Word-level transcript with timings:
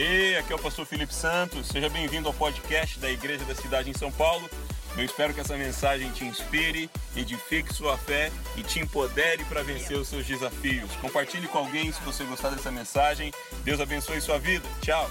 Hey, 0.00 0.36
aqui 0.36 0.52
é 0.52 0.54
o 0.54 0.60
pastor 0.60 0.86
Felipe 0.86 1.12
Santos. 1.12 1.66
Seja 1.66 1.88
bem-vindo 1.88 2.28
ao 2.28 2.34
podcast 2.34 3.00
da 3.00 3.10
Igreja 3.10 3.44
da 3.44 3.52
Cidade 3.52 3.90
em 3.90 3.92
São 3.92 4.12
Paulo. 4.12 4.48
Eu 4.96 5.04
espero 5.04 5.34
que 5.34 5.40
essa 5.40 5.56
mensagem 5.56 6.08
te 6.12 6.24
inspire, 6.24 6.88
edifique 7.16 7.74
sua 7.74 7.98
fé 7.98 8.30
e 8.56 8.62
te 8.62 8.78
empodere 8.78 9.44
para 9.46 9.64
vencer 9.64 9.98
os 9.98 10.06
seus 10.06 10.24
desafios. 10.24 10.88
Compartilhe 11.00 11.48
com 11.48 11.58
alguém 11.58 11.90
se 11.90 12.00
você 12.02 12.22
gostar 12.22 12.50
dessa 12.50 12.70
mensagem. 12.70 13.32
Deus 13.64 13.80
abençoe 13.80 14.20
sua 14.20 14.38
vida. 14.38 14.64
Tchau. 14.80 15.10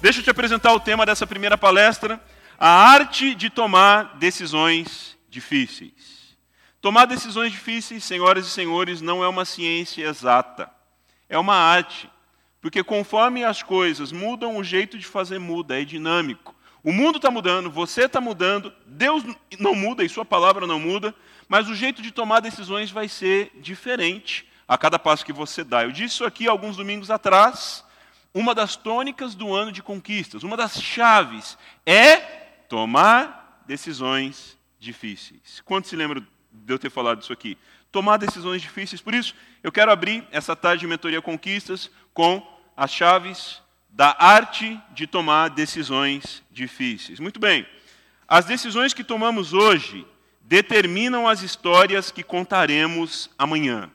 Deixa 0.00 0.20
eu 0.20 0.24
te 0.24 0.30
apresentar 0.30 0.72
o 0.72 0.80
tema 0.80 1.04
dessa 1.04 1.26
primeira 1.26 1.58
palestra: 1.58 2.18
a 2.58 2.66
arte 2.66 3.34
de 3.34 3.50
tomar 3.50 4.16
decisões 4.16 5.18
difíceis. 5.28 6.17
Tomar 6.80 7.06
decisões 7.06 7.52
difíceis, 7.52 8.04
senhoras 8.04 8.46
e 8.46 8.50
senhores, 8.50 9.00
não 9.00 9.22
é 9.22 9.28
uma 9.28 9.44
ciência 9.44 10.06
exata. 10.06 10.70
É 11.28 11.38
uma 11.38 11.54
arte. 11.54 12.08
Porque 12.60 12.82
conforme 12.82 13.44
as 13.44 13.62
coisas 13.62 14.12
mudam, 14.12 14.56
o 14.56 14.64
jeito 14.64 14.98
de 14.98 15.06
fazer 15.06 15.38
muda, 15.38 15.80
é 15.80 15.84
dinâmico. 15.84 16.54
O 16.82 16.92
mundo 16.92 17.16
está 17.16 17.30
mudando, 17.30 17.70
você 17.70 18.04
está 18.04 18.20
mudando, 18.20 18.72
Deus 18.86 19.24
não 19.58 19.74
muda 19.74 20.04
e 20.04 20.08
Sua 20.08 20.24
palavra 20.24 20.66
não 20.66 20.78
muda, 20.78 21.14
mas 21.48 21.68
o 21.68 21.74
jeito 21.74 22.00
de 22.00 22.12
tomar 22.12 22.40
decisões 22.40 22.90
vai 22.90 23.08
ser 23.08 23.50
diferente 23.56 24.48
a 24.66 24.78
cada 24.78 24.98
passo 24.98 25.24
que 25.24 25.32
você 25.32 25.64
dá. 25.64 25.82
Eu 25.82 25.90
disse 25.90 26.14
isso 26.14 26.24
aqui 26.24 26.46
alguns 26.46 26.76
domingos 26.76 27.10
atrás. 27.10 27.84
Uma 28.32 28.54
das 28.54 28.76
tônicas 28.76 29.34
do 29.34 29.54
ano 29.54 29.72
de 29.72 29.82
conquistas, 29.82 30.42
uma 30.42 30.56
das 30.56 30.80
chaves 30.80 31.58
é 31.84 32.16
tomar 32.68 33.62
decisões 33.66 34.56
difíceis. 34.78 35.60
Quantos 35.64 35.90
se 35.90 35.96
lembram 35.96 36.24
de 36.52 36.72
eu 36.72 36.78
ter 36.78 36.90
falado 36.90 37.22
isso 37.22 37.32
aqui. 37.32 37.56
Tomar 37.90 38.16
decisões 38.16 38.60
difíceis. 38.62 39.00
Por 39.00 39.14
isso, 39.14 39.34
eu 39.62 39.72
quero 39.72 39.90
abrir 39.90 40.26
essa 40.30 40.54
tarde 40.54 40.80
de 40.80 40.86
mentoria 40.86 41.22
conquistas 41.22 41.90
com 42.12 42.46
as 42.76 42.92
chaves 42.92 43.62
da 43.90 44.16
arte 44.18 44.80
de 44.92 45.06
tomar 45.06 45.48
decisões 45.48 46.42
difíceis. 46.50 47.18
Muito 47.18 47.40
bem. 47.40 47.66
As 48.26 48.44
decisões 48.44 48.92
que 48.92 49.02
tomamos 49.02 49.52
hoje 49.52 50.06
determinam 50.42 51.26
as 51.26 51.42
histórias 51.42 52.10
que 52.10 52.22
contaremos 52.22 53.30
amanhã. 53.38 53.90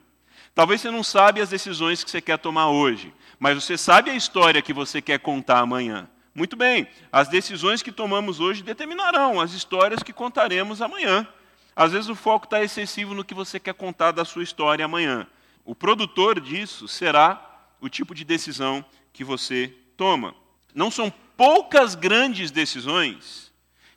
Talvez 0.55 0.81
você 0.81 0.91
não 0.91 1.03
sabe 1.03 1.41
as 1.41 1.49
decisões 1.49 2.03
que 2.03 2.11
você 2.11 2.21
quer 2.21 2.37
tomar 2.37 2.69
hoje, 2.69 3.13
mas 3.39 3.55
você 3.55 3.77
sabe 3.77 4.11
a 4.11 4.15
história 4.15 4.61
que 4.61 4.73
você 4.73 5.01
quer 5.01 5.19
contar 5.19 5.59
amanhã. 5.59 6.07
Muito 6.35 6.55
bem, 6.55 6.87
as 7.11 7.27
decisões 7.27 7.81
que 7.81 7.91
tomamos 7.91 8.39
hoje 8.39 8.63
determinarão 8.63 9.39
as 9.39 9.53
histórias 9.53 10.01
que 10.03 10.13
contaremos 10.13 10.81
amanhã. 10.81 11.27
Às 11.75 11.91
vezes 11.91 12.09
o 12.09 12.15
foco 12.15 12.45
está 12.45 12.63
excessivo 12.63 13.13
no 13.13 13.23
que 13.23 13.33
você 13.33 13.59
quer 13.59 13.73
contar 13.73 14.11
da 14.11 14.25
sua 14.25 14.43
história 14.43 14.85
amanhã. 14.85 15.27
O 15.65 15.73
produtor 15.73 16.39
disso 16.39 16.87
será 16.87 17.67
o 17.79 17.89
tipo 17.89 18.13
de 18.13 18.23
decisão 18.23 18.83
que 19.11 19.23
você 19.23 19.73
toma. 19.97 20.35
Não 20.73 20.91
são 20.91 21.11
poucas 21.35 21.95
grandes 21.95 22.51
decisões 22.51 23.51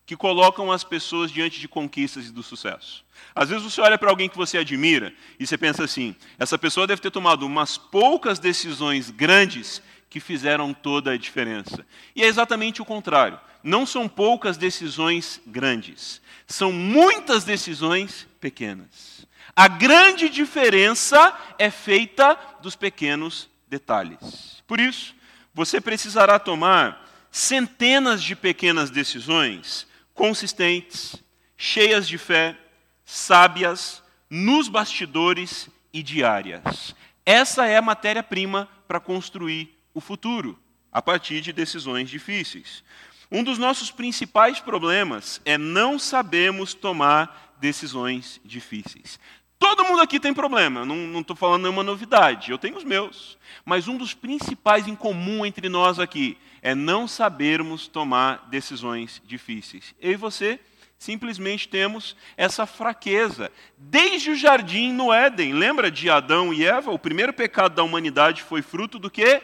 que 0.06 0.16
colocam 0.16 0.70
as 0.70 0.84
pessoas 0.84 1.33
diante 1.33 1.58
de 1.58 1.66
conquistas 1.66 2.28
e 2.28 2.33
do 2.33 2.42
sucesso. 2.42 3.05
Às 3.34 3.48
vezes 3.48 3.64
você 3.64 3.80
olha 3.80 3.98
para 3.98 4.08
alguém 4.08 4.28
que 4.28 4.36
você 4.36 4.56
admira 4.56 5.12
e 5.38 5.46
você 5.46 5.58
pensa 5.58 5.83
assim: 5.83 6.14
essa 6.38 6.56
pessoa 6.56 6.86
deve 6.86 7.02
ter 7.02 7.11
tomado 7.11 7.44
umas 7.44 7.77
poucas 7.77 8.38
decisões 8.38 9.11
grandes 9.11 9.83
que 10.08 10.20
fizeram 10.20 10.72
toda 10.72 11.12
a 11.12 11.16
diferença. 11.16 11.84
E 12.14 12.22
é 12.22 12.26
exatamente 12.26 12.80
o 12.80 12.84
contrário. 12.84 13.38
Não 13.62 13.84
são 13.84 14.08
poucas 14.08 14.56
decisões 14.56 15.40
grandes, 15.46 16.20
são 16.46 16.72
muitas 16.72 17.44
decisões 17.44 18.27
pequenas. 18.40 19.27
A 19.54 19.68
grande 19.68 20.28
diferença 20.28 21.34
é 21.58 21.70
feita 21.70 22.38
dos 22.60 22.77
pequenos 22.77 23.48
detalhes. 23.66 24.62
Por 24.66 24.78
isso, 24.78 25.14
você 25.54 25.80
precisará 25.80 26.38
tomar 26.38 27.06
centenas 27.30 28.22
de 28.22 28.36
pequenas 28.36 28.90
decisões 28.90 29.86
consistentes, 30.14 31.16
cheias 31.56 32.06
de 32.06 32.18
fé, 32.18 32.56
sábias, 33.05 34.02
nos 34.28 34.68
bastidores 34.68 35.68
e 35.92 36.02
diárias. 36.02 36.95
Essa 37.24 37.66
é 37.66 37.77
a 37.77 37.83
matéria-prima 37.83 38.68
para 38.86 39.00
construir 39.00 39.76
o 39.96 40.01
futuro, 40.01 40.58
a 40.92 41.01
partir 41.01 41.40
de 41.40 41.55
decisões 41.55 42.11
difíceis. 42.11 42.84
Um 43.33 43.42
dos 43.42 43.57
nossos 43.57 43.90
principais 43.90 44.61
problemas 44.61 45.40
é 45.42 45.57
não 45.57 45.98
sabemos 45.98 46.74
tomar 46.74 47.57
decisões 47.58 48.39
difíceis. 48.45 49.18
Todo 49.58 49.86
mundo 49.86 50.02
aqui 50.02 50.20
tem 50.20 50.34
problema, 50.34 50.84
não 50.84 51.18
estou 51.20 51.34
falando 51.34 51.62
nenhuma 51.62 51.83
novidade, 51.83 52.51
eu 52.51 52.58
tenho 52.58 52.77
os 52.77 52.84
meus. 52.84 53.39
Mas 53.64 53.89
um 53.89 53.96
dos 53.96 54.12
principais 54.12 54.86
em 54.86 54.95
comum 54.95 55.46
entre 55.46 55.67
nós 55.70 55.98
aqui 55.98 56.36
é 56.61 56.74
não 56.74 57.08
sabermos 57.08 57.89
tomar 57.89 58.48
decisões 58.51 59.23
difíceis. 59.24 59.95
Eu 59.98 60.13
e 60.13 60.17
você 60.17 60.61
simplesmente 60.98 61.68
temos 61.68 62.14
essa 62.36 62.67
fraqueza. 62.67 63.51
Desde 63.78 64.30
o 64.30 64.36
jardim 64.36 64.92
no 64.92 65.11
Éden, 65.11 65.55
lembra 65.55 65.90
de 65.90 66.11
Adão 66.11 66.52
e 66.52 66.67
Eva? 66.67 66.90
O 66.90 66.98
primeiro 66.98 67.33
pecado 67.33 67.74
da 67.74 67.83
humanidade 67.83 68.42
foi 68.42 68.61
fruto 68.61 68.98
do 68.98 69.11
que? 69.11 69.42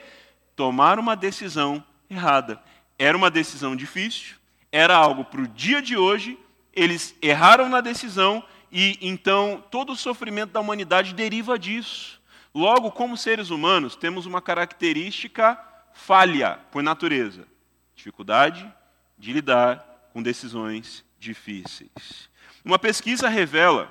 Tomar 0.54 0.98
uma 0.98 1.16
decisão 1.16 1.84
errada. 2.08 2.62
Era 2.98 3.16
uma 3.16 3.30
decisão 3.30 3.74
difícil, 3.74 4.36
era 4.70 4.94
algo 4.96 5.24
para 5.24 5.40
o 5.40 5.48
dia 5.48 5.82
de 5.82 5.96
hoje, 5.96 6.38
eles 6.72 7.14
erraram 7.20 7.68
na 7.68 7.80
decisão 7.80 8.42
e 8.70 8.98
então 9.02 9.62
todo 9.70 9.92
o 9.92 9.96
sofrimento 9.96 10.52
da 10.52 10.60
humanidade 10.60 11.12
deriva 11.14 11.58
disso. 11.58 12.20
Logo, 12.54 12.90
como 12.90 13.16
seres 13.16 13.50
humanos, 13.50 13.96
temos 13.96 14.26
uma 14.26 14.40
característica 14.40 15.58
falha 15.92 16.58
por 16.70 16.82
natureza: 16.82 17.46
dificuldade 17.94 18.70
de 19.18 19.32
lidar 19.32 20.08
com 20.12 20.22
decisões 20.22 21.04
difíceis. 21.18 22.30
Uma 22.64 22.78
pesquisa 22.78 23.28
revela 23.28 23.90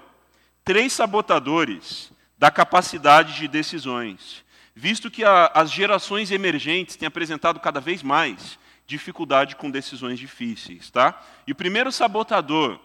três 0.64 0.94
sabotadores 0.94 2.12
da 2.38 2.50
capacidade 2.50 3.36
de 3.36 3.48
decisões, 3.48 4.44
visto 4.76 5.12
que 5.12 5.24
a, 5.24 5.52
as 5.54 5.72
gerações 5.72 6.32
emergentes 6.32 6.96
têm 6.96 7.08
apresentado 7.08 7.60
cada 7.60 7.80
vez 7.80 8.02
mais 8.02 8.58
dificuldade 8.86 9.56
com 9.56 9.72
decisões 9.72 10.20
difíceis, 10.20 10.90
tá? 10.90 11.22
E 11.48 11.52
o 11.52 11.56
primeiro 11.56 11.92
sabotador 11.92 12.80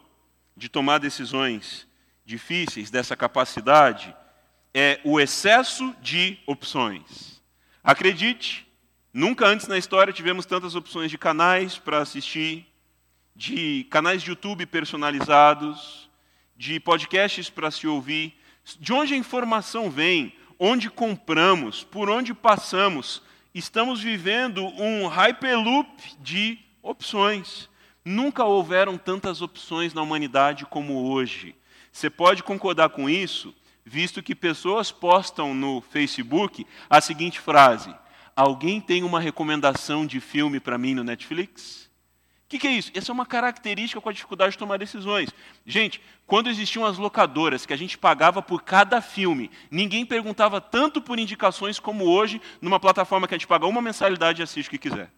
de 0.56 0.68
tomar 0.68 0.98
decisões 0.98 1.86
difíceis 2.24 2.90
dessa 2.90 3.16
capacidade 3.16 4.14
é 4.74 5.00
o 5.04 5.18
excesso 5.18 5.94
de 6.00 6.38
opções. 6.46 7.42
Acredite, 7.82 8.66
nunca 9.12 9.46
antes 9.46 9.68
na 9.68 9.78
história 9.78 10.12
tivemos 10.12 10.44
tantas 10.44 10.74
opções 10.74 11.10
de 11.10 11.16
canais 11.16 11.78
para 11.78 11.98
assistir, 11.98 12.66
de 13.34 13.86
canais 13.90 14.22
de 14.22 14.30
YouTube 14.30 14.66
personalizados, 14.66 16.10
de 16.56 16.80
podcasts 16.80 17.50
para 17.50 17.70
se 17.70 17.86
ouvir, 17.86 18.34
de 18.80 18.92
onde 18.92 19.14
a 19.14 19.16
informação 19.16 19.90
vem, 19.90 20.34
onde 20.58 20.90
compramos, 20.90 21.84
por 21.84 22.08
onde 22.08 22.32
passamos, 22.34 23.22
estamos 23.54 24.00
vivendo 24.00 24.64
um 24.64 25.06
hyperloop 25.06 25.88
de 26.20 26.58
opções. 26.82 27.68
Nunca 28.04 28.44
houveram 28.44 28.96
tantas 28.96 29.42
opções 29.42 29.92
na 29.92 30.02
humanidade 30.02 30.64
como 30.66 31.10
hoje. 31.10 31.54
Você 31.92 32.08
pode 32.08 32.42
concordar 32.42 32.90
com 32.90 33.08
isso, 33.08 33.54
visto 33.84 34.22
que 34.22 34.34
pessoas 34.34 34.92
postam 34.92 35.54
no 35.54 35.80
Facebook 35.80 36.66
a 36.88 37.00
seguinte 37.00 37.40
frase: 37.40 37.94
Alguém 38.34 38.80
tem 38.80 39.02
uma 39.02 39.18
recomendação 39.18 40.06
de 40.06 40.20
filme 40.20 40.60
para 40.60 40.76
mim 40.76 40.94
no 40.94 41.02
Netflix? 41.02 41.85
O 42.46 42.48
que, 42.48 42.60
que, 42.60 42.68
é 42.68 42.70
isso? 42.70 42.92
Essa 42.94 43.10
é 43.10 43.12
uma 43.12 43.26
característica 43.26 44.00
com 44.00 44.08
a 44.08 44.12
dificuldade 44.12 44.52
de 44.52 44.58
tomar 44.58 44.78
decisões. 44.78 45.30
Gente, 45.66 46.00
quando 46.28 46.48
existiam 46.48 46.86
as 46.86 46.96
locadoras, 46.96 47.66
que 47.66 47.72
a 47.72 47.76
gente 47.76 47.98
pagava 47.98 48.40
por 48.40 48.62
cada 48.62 49.00
filme, 49.00 49.50
ninguém 49.68 50.06
perguntava 50.06 50.60
tanto 50.60 51.02
por 51.02 51.18
indicações 51.18 51.80
como 51.80 52.04
hoje, 52.04 52.40
numa 52.62 52.78
plataforma 52.78 53.26
que 53.26 53.34
a 53.34 53.36
gente 53.36 53.48
paga 53.48 53.66
uma 53.66 53.82
mensalidade 53.82 54.40
e 54.40 54.44
assiste 54.44 54.68
o 54.68 54.70
que 54.70 54.78
quiser. 54.78 55.10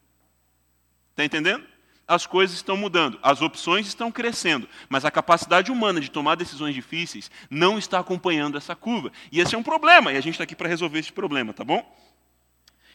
Está 1.11 1.23
entendendo? 1.23 1.67
As 2.07 2.25
coisas 2.25 2.57
estão 2.57 2.79
mudando, 2.79 3.19
as 3.23 3.43
opções 3.43 3.87
estão 3.87 4.11
crescendo, 4.11 4.67
mas 4.89 5.05
a 5.05 5.11
capacidade 5.11 5.71
humana 5.71 6.01
de 6.01 6.11
tomar 6.11 6.35
decisões 6.35 6.75
difíceis 6.75 7.31
não 7.51 7.77
está 7.77 7.99
acompanhando 7.99 8.57
essa 8.57 8.75
curva. 8.75 9.13
E 9.31 9.39
esse 9.39 9.55
é 9.55 9.59
um 9.59 9.63
problema, 9.63 10.15
e 10.15 10.17
a 10.17 10.21
gente 10.23 10.33
está 10.33 10.45
aqui 10.45 10.57
para 10.57 10.67
resolver 10.67 10.99
esse 10.99 11.13
problema, 11.13 11.53
tá 11.53 11.63
bom? 11.63 11.95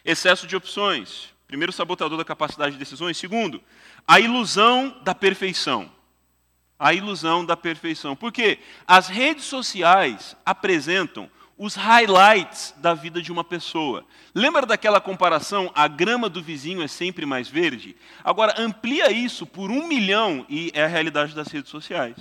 Excesso 0.04 0.48
de 0.48 0.56
opções. 0.56 1.32
Primeiro, 1.54 1.72
sabotador 1.72 2.18
da 2.18 2.26
capacidade 2.26 2.72
de 2.72 2.80
decisões. 2.80 3.16
Segundo, 3.16 3.62
a 4.08 4.20
ilusão 4.20 5.00
da 5.04 5.14
perfeição. 5.14 5.88
A 6.80 6.96
ilusão 6.96 7.46
da 7.46 7.56
perfeição. 7.56 8.16
Porque 8.16 8.58
as 8.88 9.08
redes 9.08 9.44
sociais 9.44 10.36
apresentam 10.44 11.30
os 11.56 11.76
highlights 11.76 12.74
da 12.78 12.96
vida 12.96 13.22
de 13.22 13.32
uma 13.32 13.44
pessoa. 13.44 14.04
Lembra 14.34 14.66
daquela 14.66 15.00
comparação? 15.00 15.72
A 15.76 15.88
grama 15.88 16.28
do 16.28 16.42
vizinho 16.42 16.82
é 16.82 16.88
sempre 16.88 17.24
mais 17.24 17.48
verde? 17.48 17.96
Agora, 18.24 18.56
amplia 18.58 19.12
isso 19.12 19.46
por 19.46 19.70
um 19.70 19.88
milhão 19.88 20.48
e 20.50 20.72
é 20.74 20.84
a 20.84 20.88
realidade 20.88 21.36
das 21.36 21.50
redes 21.50 21.70
sociais. 21.70 22.18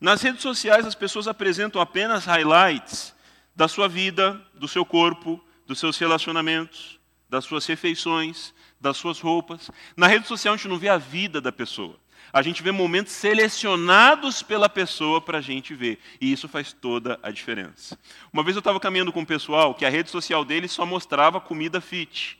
Nas 0.00 0.22
redes 0.22 0.40
sociais, 0.40 0.86
as 0.86 0.94
pessoas 0.94 1.28
apresentam 1.28 1.82
apenas 1.82 2.24
highlights 2.24 3.14
da 3.54 3.68
sua 3.68 3.86
vida, 3.86 4.40
do 4.54 4.66
seu 4.66 4.86
corpo, 4.86 5.38
dos 5.66 5.78
seus 5.78 5.98
relacionamentos, 5.98 6.98
das 7.28 7.44
suas 7.44 7.64
refeições, 7.64 8.52
das 8.80 8.96
suas 8.96 9.20
roupas. 9.20 9.70
Na 9.96 10.06
rede 10.06 10.26
social 10.26 10.54
a 10.54 10.56
gente 10.56 10.68
não 10.68 10.78
vê 10.78 10.88
a 10.88 10.96
vida 10.96 11.40
da 11.40 11.52
pessoa. 11.52 11.96
A 12.32 12.42
gente 12.42 12.62
vê 12.62 12.70
momentos 12.70 13.12
selecionados 13.12 14.42
pela 14.42 14.68
pessoa 14.68 15.20
para 15.20 15.38
a 15.38 15.40
gente 15.40 15.74
ver. 15.74 15.98
E 16.20 16.32
isso 16.32 16.48
faz 16.48 16.72
toda 16.72 17.18
a 17.22 17.30
diferença. 17.30 17.98
Uma 18.32 18.44
vez 18.44 18.54
eu 18.54 18.60
estava 18.60 18.78
caminhando 18.78 19.12
com 19.12 19.20
um 19.20 19.24
pessoal 19.24 19.74
que 19.74 19.84
a 19.84 19.90
rede 19.90 20.10
social 20.10 20.44
deles 20.44 20.70
só 20.70 20.86
mostrava 20.86 21.40
comida 21.40 21.80
fit. 21.80 22.38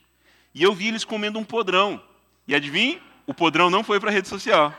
E 0.55 0.63
eu 0.63 0.73
vi 0.73 0.89
eles 0.89 1.05
comendo 1.05 1.39
um 1.39 1.45
podrão. 1.45 2.01
E 2.47 2.55
adivinhe? 2.55 3.03
O 3.27 3.35
podrão 3.35 3.69
não 3.69 3.83
foi 3.83 3.99
para 3.99 4.11
a 4.11 4.13
rede 4.13 4.29
social. 4.29 4.73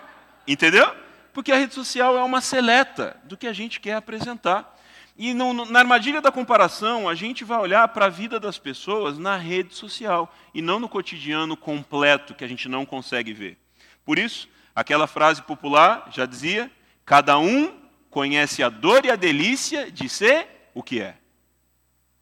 Entendeu? 0.47 0.89
Porque 1.33 1.51
a 1.51 1.57
rede 1.57 1.73
social 1.73 2.17
é 2.17 2.23
uma 2.23 2.41
seleta 2.41 3.17
do 3.23 3.37
que 3.37 3.47
a 3.47 3.53
gente 3.53 3.79
quer 3.79 3.95
apresentar. 3.95 4.77
E 5.23 5.35
no, 5.35 5.53
na 5.53 5.77
armadilha 5.77 6.19
da 6.19 6.31
comparação, 6.31 7.07
a 7.07 7.13
gente 7.13 7.43
vai 7.43 7.59
olhar 7.59 7.87
para 7.89 8.07
a 8.07 8.09
vida 8.09 8.39
das 8.39 8.57
pessoas 8.57 9.19
na 9.19 9.37
rede 9.37 9.75
social 9.75 10.33
e 10.51 10.63
não 10.63 10.79
no 10.79 10.89
cotidiano 10.89 11.55
completo 11.55 12.33
que 12.33 12.43
a 12.43 12.47
gente 12.47 12.67
não 12.67 12.87
consegue 12.87 13.31
ver. 13.31 13.55
Por 14.03 14.17
isso, 14.17 14.49
aquela 14.73 15.05
frase 15.05 15.43
popular 15.43 16.09
já 16.11 16.25
dizia: 16.25 16.71
cada 17.05 17.37
um 17.37 17.71
conhece 18.09 18.63
a 18.63 18.69
dor 18.69 19.05
e 19.05 19.11
a 19.11 19.15
delícia 19.15 19.91
de 19.91 20.09
ser 20.09 20.71
o 20.73 20.81
que 20.81 20.99
é. 20.99 21.15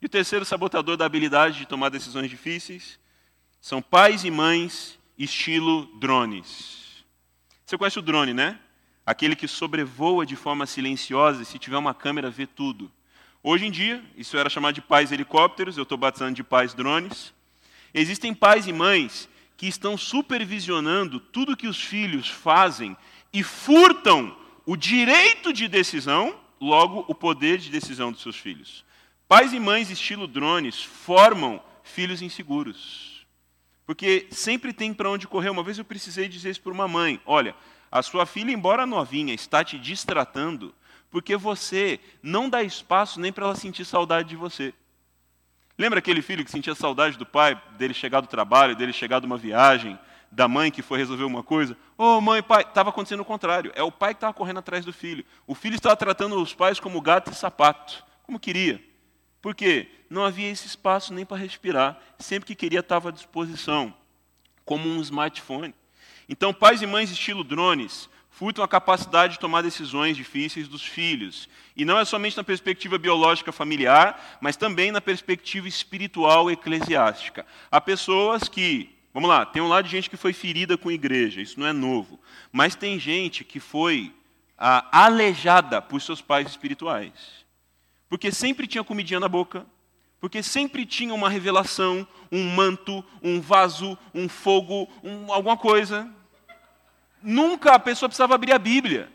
E 0.01 0.05
o 0.05 0.09
terceiro 0.09 0.43
sabotador 0.43 0.97
da 0.97 1.05
habilidade 1.05 1.59
de 1.59 1.65
tomar 1.65 1.87
decisões 1.87 2.29
difíceis 2.29 2.99
são 3.61 3.81
pais 3.81 4.25
e 4.25 4.29
mães 4.29 4.99
estilo 5.17 5.85
drones. 6.01 7.05
Você 7.65 7.77
conhece 7.77 7.97
o 7.97 8.01
drone, 8.01 8.33
né? 8.33 8.59
Aquele 9.09 9.35
que 9.35 9.47
sobrevoa 9.47 10.23
de 10.23 10.35
forma 10.35 10.67
silenciosa 10.67 11.41
e, 11.41 11.45
se 11.45 11.57
tiver 11.57 11.79
uma 11.79 11.95
câmera, 11.95 12.29
vê 12.29 12.45
tudo. 12.45 12.91
Hoje 13.41 13.65
em 13.65 13.71
dia, 13.71 14.03
isso 14.15 14.37
era 14.37 14.51
chamado 14.51 14.75
de 14.75 14.83
pais 14.83 15.11
helicópteros, 15.11 15.77
eu 15.77 15.81
estou 15.81 15.97
batizando 15.97 16.35
de 16.35 16.43
pais 16.43 16.75
drones. 16.75 17.33
Existem 17.91 18.35
pais 18.35 18.67
e 18.67 18.71
mães 18.71 19.27
que 19.57 19.65
estão 19.65 19.97
supervisionando 19.97 21.19
tudo 21.19 21.57
que 21.57 21.65
os 21.65 21.81
filhos 21.81 22.29
fazem 22.29 22.95
e 23.33 23.41
furtam 23.41 24.37
o 24.63 24.77
direito 24.77 25.51
de 25.51 25.67
decisão, 25.67 26.39
logo 26.61 27.03
o 27.07 27.15
poder 27.15 27.57
de 27.57 27.71
decisão 27.71 28.11
dos 28.11 28.21
seus 28.21 28.35
filhos. 28.35 28.85
Pais 29.27 29.53
e 29.53 29.59
mães 29.59 29.89
estilo 29.89 30.27
drones 30.27 30.83
formam 30.83 31.59
filhos 31.81 32.21
inseguros. 32.21 33.25
Porque 33.87 34.27
sempre 34.29 34.71
tem 34.71 34.93
para 34.93 35.09
onde 35.09 35.27
correr. 35.27 35.49
Uma 35.49 35.63
vez 35.63 35.79
eu 35.79 35.83
precisei 35.83 36.27
dizer 36.27 36.51
isso 36.51 36.61
para 36.61 36.71
uma 36.71 36.87
mãe: 36.87 37.19
olha, 37.25 37.55
a 37.91 38.01
sua 38.01 38.25
filha, 38.25 38.51
embora 38.51 38.85
novinha, 38.85 39.33
está 39.33 39.63
te 39.63 39.77
distratando, 39.79 40.73
porque 41.09 41.35
você 41.35 41.99
não 42.21 42.49
dá 42.49 42.61
espaço 42.61 43.19
nem 43.19 43.31
para 43.31 43.45
ela 43.45 43.55
sentir 43.55 43.85
saudade 43.85 44.29
de 44.29 44.35
você. 44.35 44.73
Lembra 45.77 45.99
aquele 45.99 46.21
filho 46.21 46.43
que 46.43 46.51
sentia 46.51 46.75
saudade 46.75 47.17
do 47.17 47.25
pai, 47.25 47.59
dele 47.77 47.93
chegar 47.93 48.19
do 48.19 48.27
trabalho, 48.27 48.75
dele 48.75 48.91
chegar 48.91 49.19
de 49.19 49.25
uma 49.25 49.37
viagem, 49.37 49.97
da 50.31 50.47
mãe 50.47 50.69
que 50.69 50.81
foi 50.81 50.97
resolver 50.99 51.23
uma 51.23 51.41
coisa? 51.41 51.75
Ô 51.97 52.17
oh, 52.17 52.21
mãe, 52.21 52.43
pai, 52.43 52.63
estava 52.63 52.89
acontecendo 52.89 53.21
o 53.21 53.25
contrário. 53.25 53.71
É 53.75 53.81
o 53.81 53.91
pai 53.91 54.13
que 54.13 54.17
estava 54.17 54.33
correndo 54.33 54.59
atrás 54.59 54.85
do 54.85 54.93
filho. 54.93 55.25
O 55.47 55.55
filho 55.55 55.75
estava 55.75 55.95
tratando 55.95 56.39
os 56.41 56.53
pais 56.53 56.79
como 56.79 57.01
gato 57.01 57.31
e 57.31 57.35
sapato, 57.35 58.03
como 58.23 58.39
queria. 58.39 58.83
Por 59.41 59.55
quê? 59.55 59.89
Não 60.09 60.25
havia 60.25 60.49
esse 60.49 60.67
espaço 60.67 61.13
nem 61.13 61.25
para 61.25 61.37
respirar. 61.37 61.97
Sempre 62.17 62.47
que 62.47 62.55
queria 62.55 62.81
estava 62.81 63.09
à 63.09 63.11
disposição, 63.11 63.93
como 64.65 64.87
um 64.87 65.01
smartphone. 65.01 65.73
Então, 66.29 66.53
pais 66.53 66.81
e 66.81 66.85
mães 66.85 67.09
estilo 67.09 67.43
drones 67.43 68.07
furtam 68.29 68.63
a 68.63 68.67
capacidade 68.67 69.33
de 69.33 69.39
tomar 69.39 69.63
decisões 69.63 70.15
difíceis 70.15 70.67
dos 70.67 70.83
filhos. 70.83 71.49
E 71.75 71.83
não 71.83 71.97
é 71.97 72.05
somente 72.05 72.37
na 72.37 72.43
perspectiva 72.43 72.97
biológica 72.97 73.51
familiar, 73.51 74.37
mas 74.39 74.55
também 74.55 74.91
na 74.91 75.01
perspectiva 75.01 75.67
espiritual 75.67 76.49
eclesiástica. 76.49 77.45
Há 77.71 77.81
pessoas 77.81 78.47
que, 78.47 78.95
vamos 79.13 79.27
lá, 79.27 79.45
tem 79.45 79.61
um 79.61 79.67
lado 79.67 79.85
de 79.85 79.91
gente 79.91 80.09
que 80.09 80.15
foi 80.15 80.31
ferida 80.31 80.77
com 80.77 80.91
igreja, 80.91 81.41
isso 81.41 81.59
não 81.59 81.67
é 81.67 81.73
novo. 81.73 82.19
Mas 82.51 82.75
tem 82.75 82.99
gente 82.99 83.43
que 83.43 83.59
foi 83.59 84.13
ah, 84.57 84.87
aleijada 84.91 85.81
por 85.81 85.99
seus 85.99 86.21
pais 86.21 86.47
espirituais. 86.47 87.11
Porque 88.07 88.31
sempre 88.31 88.67
tinha 88.67 88.83
comidinha 88.83 89.19
na 89.19 89.27
boca, 89.27 89.65
porque 90.21 90.43
sempre 90.43 90.85
tinha 90.85 91.13
uma 91.13 91.29
revelação, 91.29 92.07
um 92.31 92.43
manto, 92.55 93.03
um 93.21 93.41
vaso, 93.41 93.97
um 94.13 94.29
fogo, 94.29 94.87
um, 95.03 95.33
alguma 95.33 95.57
coisa. 95.57 96.09
Nunca 97.21 97.73
a 97.73 97.79
pessoa 97.79 98.09
precisava 98.09 98.35
abrir 98.35 98.53
a 98.53 98.59
Bíblia. 98.59 99.11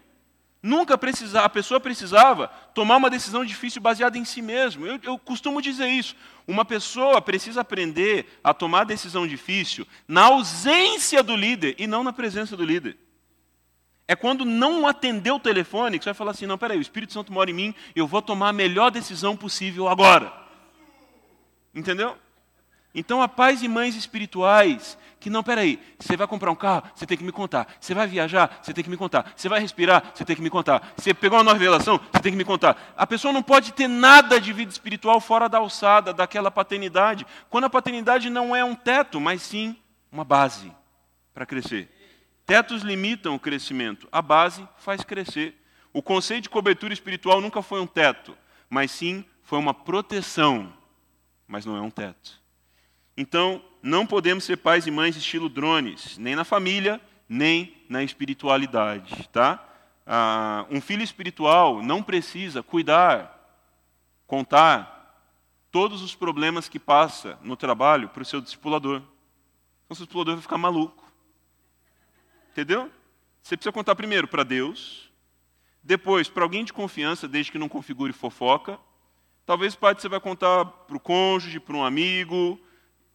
Nunca 0.62 0.96
precisava, 0.96 1.44
a 1.44 1.48
pessoa 1.50 1.78
precisava 1.78 2.48
tomar 2.74 2.96
uma 2.96 3.10
decisão 3.10 3.44
difícil 3.44 3.82
baseada 3.82 4.16
em 4.16 4.24
si 4.24 4.40
mesmo. 4.40 4.86
Eu, 4.86 4.98
eu 5.02 5.18
costumo 5.18 5.60
dizer 5.60 5.88
isso. 5.88 6.16
Uma 6.48 6.64
pessoa 6.64 7.20
precisa 7.20 7.60
aprender 7.60 8.26
a 8.42 8.54
tomar 8.54 8.84
decisão 8.84 9.26
difícil 9.26 9.86
na 10.08 10.22
ausência 10.22 11.22
do 11.22 11.36
líder 11.36 11.74
e 11.78 11.86
não 11.86 12.02
na 12.02 12.14
presença 12.14 12.56
do 12.56 12.64
líder. 12.64 12.96
É 14.08 14.16
quando 14.16 14.46
não 14.46 14.86
atender 14.86 15.32
o 15.32 15.38
telefone 15.38 15.98
que 15.98 16.04
você 16.04 16.10
vai 16.10 16.14
falar 16.14 16.30
assim: 16.30 16.46
não, 16.46 16.56
peraí, 16.56 16.78
o 16.78 16.82
Espírito 16.82 17.12
Santo 17.12 17.30
mora 17.30 17.50
em 17.50 17.54
mim, 17.54 17.74
eu 17.94 18.06
vou 18.06 18.22
tomar 18.22 18.48
a 18.48 18.52
melhor 18.52 18.90
decisão 18.90 19.36
possível 19.36 19.86
agora. 19.86 20.32
Entendeu? 21.74 22.16
Então, 22.94 23.20
há 23.20 23.28
pais 23.28 23.62
e 23.62 23.68
mães 23.68 23.96
espirituais 23.96 24.96
que 25.24 25.30
não, 25.30 25.42
peraí, 25.42 25.80
você 25.98 26.18
vai 26.18 26.26
comprar 26.26 26.50
um 26.50 26.54
carro, 26.54 26.82
você 26.94 27.06
tem 27.06 27.16
que 27.16 27.24
me 27.24 27.32
contar. 27.32 27.66
Você 27.80 27.94
vai 27.94 28.06
viajar, 28.06 28.58
você 28.60 28.74
tem 28.74 28.84
que 28.84 28.90
me 28.90 28.96
contar. 28.98 29.32
Você 29.34 29.48
vai 29.48 29.58
respirar, 29.58 30.12
você 30.14 30.22
tem 30.22 30.36
que 30.36 30.42
me 30.42 30.50
contar. 30.50 30.92
Você 30.98 31.14
pegou 31.14 31.38
uma 31.38 31.44
nova 31.44 31.58
revelação, 31.58 31.98
você 32.12 32.20
tem 32.20 32.30
que 32.30 32.36
me 32.36 32.44
contar. 32.44 32.92
A 32.94 33.06
pessoa 33.06 33.32
não 33.32 33.42
pode 33.42 33.72
ter 33.72 33.88
nada 33.88 34.38
de 34.38 34.52
vida 34.52 34.70
espiritual 34.70 35.18
fora 35.22 35.48
da 35.48 35.56
alçada, 35.56 36.12
daquela 36.12 36.50
paternidade, 36.50 37.26
quando 37.48 37.64
a 37.64 37.70
paternidade 37.70 38.28
não 38.28 38.54
é 38.54 38.62
um 38.62 38.74
teto, 38.74 39.18
mas 39.18 39.40
sim 39.40 39.74
uma 40.12 40.24
base 40.24 40.70
para 41.32 41.46
crescer. 41.46 41.88
Tetos 42.44 42.82
limitam 42.82 43.34
o 43.34 43.40
crescimento, 43.40 44.06
a 44.12 44.20
base 44.20 44.68
faz 44.76 45.02
crescer. 45.02 45.58
O 45.90 46.02
conceito 46.02 46.42
de 46.42 46.50
cobertura 46.50 46.92
espiritual 46.92 47.40
nunca 47.40 47.62
foi 47.62 47.80
um 47.80 47.86
teto, 47.86 48.36
mas 48.68 48.90
sim 48.90 49.24
foi 49.42 49.58
uma 49.58 49.72
proteção, 49.72 50.70
mas 51.48 51.64
não 51.64 51.78
é 51.78 51.80
um 51.80 51.90
teto. 51.90 52.43
Então, 53.16 53.62
não 53.82 54.06
podemos 54.06 54.44
ser 54.44 54.56
pais 54.56 54.86
e 54.86 54.90
mães 54.90 55.16
estilo 55.16 55.48
drones, 55.48 56.18
nem 56.18 56.34
na 56.34 56.44
família, 56.44 57.00
nem 57.28 57.76
na 57.88 58.02
espiritualidade, 58.02 59.28
tá? 59.28 59.62
Ah, 60.06 60.66
um 60.70 60.80
filho 60.80 61.02
espiritual 61.02 61.82
não 61.82 62.02
precisa 62.02 62.62
cuidar, 62.62 63.30
contar 64.26 64.94
todos 65.70 66.02
os 66.02 66.14
problemas 66.14 66.68
que 66.68 66.78
passa 66.78 67.38
no 67.42 67.56
trabalho 67.56 68.08
para 68.08 68.22
o 68.22 68.26
seu 68.26 68.40
discipulador. 68.40 68.96
Então, 68.96 69.90
o 69.90 69.94
seu 69.94 70.06
discipulador 70.06 70.34
vai 70.34 70.42
ficar 70.42 70.58
maluco. 70.58 71.04
Entendeu? 72.50 72.90
Você 73.42 73.56
precisa 73.56 73.72
contar 73.72 73.94
primeiro 73.94 74.26
para 74.26 74.42
Deus, 74.42 75.10
depois 75.82 76.28
para 76.28 76.44
alguém 76.44 76.64
de 76.64 76.72
confiança, 76.72 77.28
desde 77.28 77.52
que 77.52 77.58
não 77.58 77.68
configure 77.68 78.12
fofoca. 78.12 78.78
Talvez 79.44 79.74
parte 79.74 80.00
você 80.00 80.08
vai 80.08 80.20
contar 80.20 80.64
para 80.64 80.96
o 80.96 81.00
cônjuge, 81.00 81.60
para 81.60 81.76
um 81.76 81.84
amigo, 81.84 82.58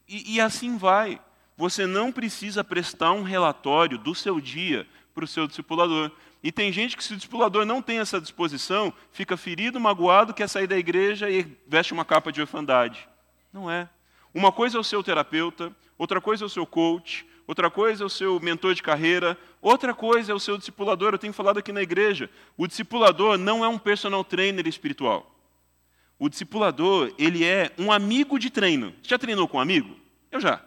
e, 0.09 0.35
e 0.35 0.41
assim 0.41 0.75
vai. 0.77 1.21
Você 1.55 1.85
não 1.85 2.11
precisa 2.11 2.63
prestar 2.63 3.11
um 3.11 3.21
relatório 3.21 3.97
do 3.97 4.15
seu 4.15 4.41
dia 4.41 4.87
para 5.13 5.23
o 5.23 5.27
seu 5.27 5.47
discipulador. 5.47 6.11
E 6.41 6.51
tem 6.51 6.71
gente 6.71 6.95
que, 6.95 7.03
se 7.03 7.13
o 7.13 7.15
discipulador 7.17 7.65
não 7.65 7.81
tem 7.81 7.99
essa 7.99 8.19
disposição, 8.19 8.93
fica 9.11 9.35
ferido, 9.35 9.79
magoado, 9.79 10.33
quer 10.33 10.47
sair 10.47 10.67
da 10.67 10.77
igreja 10.77 11.29
e 11.29 11.45
veste 11.67 11.93
uma 11.93 12.05
capa 12.05 12.31
de 12.31 12.41
orfandade. 12.41 13.07
Não 13.51 13.69
é. 13.69 13.89
Uma 14.33 14.51
coisa 14.51 14.77
é 14.77 14.79
o 14.79 14.83
seu 14.83 15.03
terapeuta, 15.03 15.75
outra 15.97 16.21
coisa 16.21 16.45
é 16.45 16.47
o 16.47 16.49
seu 16.49 16.65
coach, 16.65 17.27
outra 17.45 17.69
coisa 17.69 18.03
é 18.03 18.05
o 18.05 18.09
seu 18.09 18.39
mentor 18.39 18.73
de 18.73 18.81
carreira, 18.81 19.37
outra 19.61 19.93
coisa 19.93 20.31
é 20.31 20.35
o 20.35 20.39
seu 20.39 20.57
discipulador. 20.57 21.13
Eu 21.13 21.19
tenho 21.19 21.33
falado 21.33 21.57
aqui 21.57 21.73
na 21.73 21.81
igreja. 21.81 22.29
O 22.55 22.67
discipulador 22.67 23.37
não 23.37 23.65
é 23.65 23.67
um 23.67 23.77
personal 23.77 24.23
trainer 24.23 24.65
espiritual. 24.65 25.38
O 26.19 26.27
discipulador, 26.27 27.13
ele 27.17 27.45
é 27.45 27.71
um 27.77 27.91
amigo 27.91 28.37
de 28.37 28.49
treino. 28.49 28.93
Já 29.01 29.17
treinou 29.17 29.47
com 29.47 29.57
um 29.57 29.61
amigo? 29.61 29.95
Eu 30.29 30.41
já. 30.41 30.61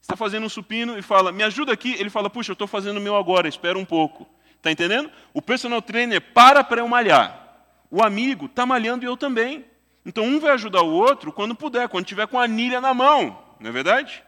Está 0.00 0.14
fazendo 0.14 0.44
um 0.44 0.48
supino 0.48 0.98
e 0.98 1.02
fala, 1.02 1.32
me 1.32 1.42
ajuda 1.42 1.72
aqui. 1.72 1.94
Ele 1.98 2.10
fala, 2.10 2.28
puxa, 2.28 2.50
eu 2.50 2.54
estou 2.54 2.68
fazendo 2.68 2.98
o 2.98 3.00
meu 3.00 3.16
agora, 3.16 3.48
espera 3.48 3.78
um 3.78 3.84
pouco. 3.86 4.28
Está 4.56 4.70
entendendo? 4.70 5.10
O 5.32 5.40
personal 5.40 5.80
trainer 5.80 6.20
para 6.20 6.62
para 6.62 6.82
eu 6.82 6.88
malhar. 6.88 7.64
O 7.90 8.02
amigo 8.02 8.46
está 8.46 8.66
malhando 8.66 9.04
e 9.04 9.08
eu 9.08 9.16
também. 9.16 9.64
Então 10.04 10.24
um 10.24 10.38
vai 10.38 10.52
ajudar 10.52 10.82
o 10.82 10.92
outro 10.92 11.32
quando 11.32 11.54
puder, 11.54 11.88
quando 11.88 12.04
tiver 12.04 12.26
com 12.26 12.38
a 12.38 12.44
anilha 12.44 12.80
na 12.80 12.92
mão. 12.92 13.42
Não 13.58 13.70
é 13.70 13.72
verdade? 13.72 14.22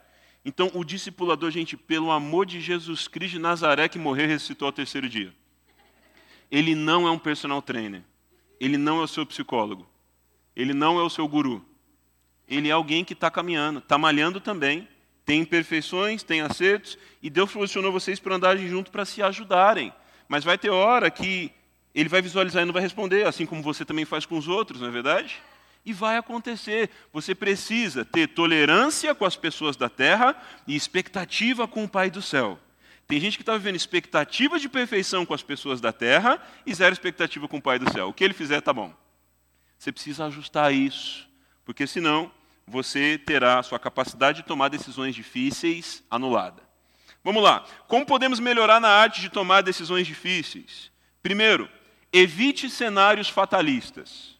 Então 0.44 0.70
o 0.74 0.82
discipulador, 0.82 1.50
gente, 1.50 1.76
pelo 1.76 2.10
amor 2.10 2.46
de 2.46 2.60
Jesus 2.60 3.06
Cristo 3.06 3.34
de 3.34 3.38
Nazaré 3.38 3.88
que 3.88 3.98
morreu 3.98 4.24
e 4.24 4.28
ressuscitou 4.28 4.66
ao 4.66 4.72
terceiro 4.72 5.08
dia. 5.08 5.32
Ele 6.50 6.74
não 6.74 7.06
é 7.06 7.10
um 7.10 7.18
personal 7.18 7.60
trainer. 7.60 8.02
Ele 8.58 8.78
não 8.78 9.00
é 9.00 9.04
o 9.04 9.08
seu 9.08 9.26
psicólogo. 9.26 9.86
Ele 10.58 10.74
não 10.74 10.98
é 10.98 11.02
o 11.04 11.08
seu 11.08 11.28
guru. 11.28 11.64
Ele 12.48 12.68
é 12.68 12.72
alguém 12.72 13.04
que 13.04 13.12
está 13.12 13.30
caminhando, 13.30 13.78
está 13.78 13.96
malhando 13.96 14.40
também, 14.40 14.88
tem 15.24 15.42
imperfeições, 15.42 16.24
tem 16.24 16.40
acertos, 16.40 16.98
e 17.22 17.30
Deus 17.30 17.52
posicionou 17.52 17.92
vocês 17.92 18.18
para 18.18 18.34
andarem 18.34 18.66
junto 18.66 18.90
para 18.90 19.04
se 19.04 19.22
ajudarem. 19.22 19.92
Mas 20.26 20.42
vai 20.42 20.58
ter 20.58 20.70
hora 20.70 21.08
que 21.12 21.52
ele 21.94 22.08
vai 22.08 22.20
visualizar 22.20 22.62
e 22.62 22.66
não 22.66 22.72
vai 22.72 22.82
responder, 22.82 23.24
assim 23.24 23.46
como 23.46 23.62
você 23.62 23.84
também 23.84 24.04
faz 24.04 24.26
com 24.26 24.36
os 24.36 24.48
outros, 24.48 24.80
não 24.80 24.88
é 24.88 24.90
verdade? 24.90 25.40
E 25.86 25.92
vai 25.92 26.16
acontecer. 26.16 26.90
Você 27.12 27.36
precisa 27.36 28.04
ter 28.04 28.26
tolerância 28.26 29.14
com 29.14 29.24
as 29.24 29.36
pessoas 29.36 29.76
da 29.76 29.88
terra 29.88 30.34
e 30.66 30.74
expectativa 30.74 31.68
com 31.68 31.84
o 31.84 31.88
Pai 31.88 32.10
do 32.10 32.20
céu. 32.20 32.58
Tem 33.06 33.20
gente 33.20 33.38
que 33.38 33.42
está 33.42 33.52
vivendo 33.52 33.76
expectativa 33.76 34.58
de 34.58 34.68
perfeição 34.68 35.24
com 35.24 35.34
as 35.34 35.42
pessoas 35.42 35.80
da 35.80 35.92
terra 35.92 36.42
e 36.66 36.74
zero 36.74 36.92
expectativa 36.92 37.46
com 37.46 37.58
o 37.58 37.62
Pai 37.62 37.78
do 37.78 37.90
céu. 37.92 38.08
O 38.08 38.12
que 38.12 38.24
ele 38.24 38.34
fizer 38.34 38.58
está 38.58 38.72
bom. 38.72 38.92
Você 39.78 39.92
precisa 39.92 40.26
ajustar 40.26 40.74
isso, 40.74 41.28
porque 41.64 41.86
senão 41.86 42.30
você 42.66 43.16
terá 43.16 43.58
a 43.58 43.62
sua 43.62 43.78
capacidade 43.78 44.42
de 44.42 44.48
tomar 44.48 44.68
decisões 44.68 45.14
difíceis 45.14 46.02
anulada. 46.10 46.62
Vamos 47.22 47.42
lá. 47.42 47.64
Como 47.86 48.04
podemos 48.04 48.40
melhorar 48.40 48.80
na 48.80 48.88
arte 48.88 49.20
de 49.20 49.28
tomar 49.28 49.62
decisões 49.62 50.06
difíceis? 50.06 50.90
Primeiro, 51.22 51.68
evite 52.12 52.68
cenários 52.68 53.28
fatalistas. 53.28 54.36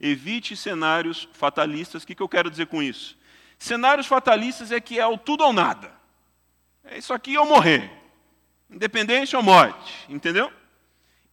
Evite 0.00 0.56
cenários 0.56 1.28
fatalistas. 1.32 2.02
O 2.02 2.06
que 2.06 2.20
eu 2.20 2.28
quero 2.28 2.50
dizer 2.50 2.66
com 2.66 2.82
isso? 2.82 3.16
Cenários 3.58 4.06
fatalistas 4.06 4.70
é 4.70 4.80
que 4.80 4.98
é 4.98 5.06
o 5.06 5.18
tudo 5.18 5.44
ou 5.44 5.52
nada. 5.52 5.92
É 6.84 6.98
isso 6.98 7.12
aqui 7.12 7.36
ou 7.36 7.46
morrer. 7.46 7.90
Independência 8.70 9.36
ou 9.36 9.42
morte. 9.42 9.92
Entendeu? 10.08 10.52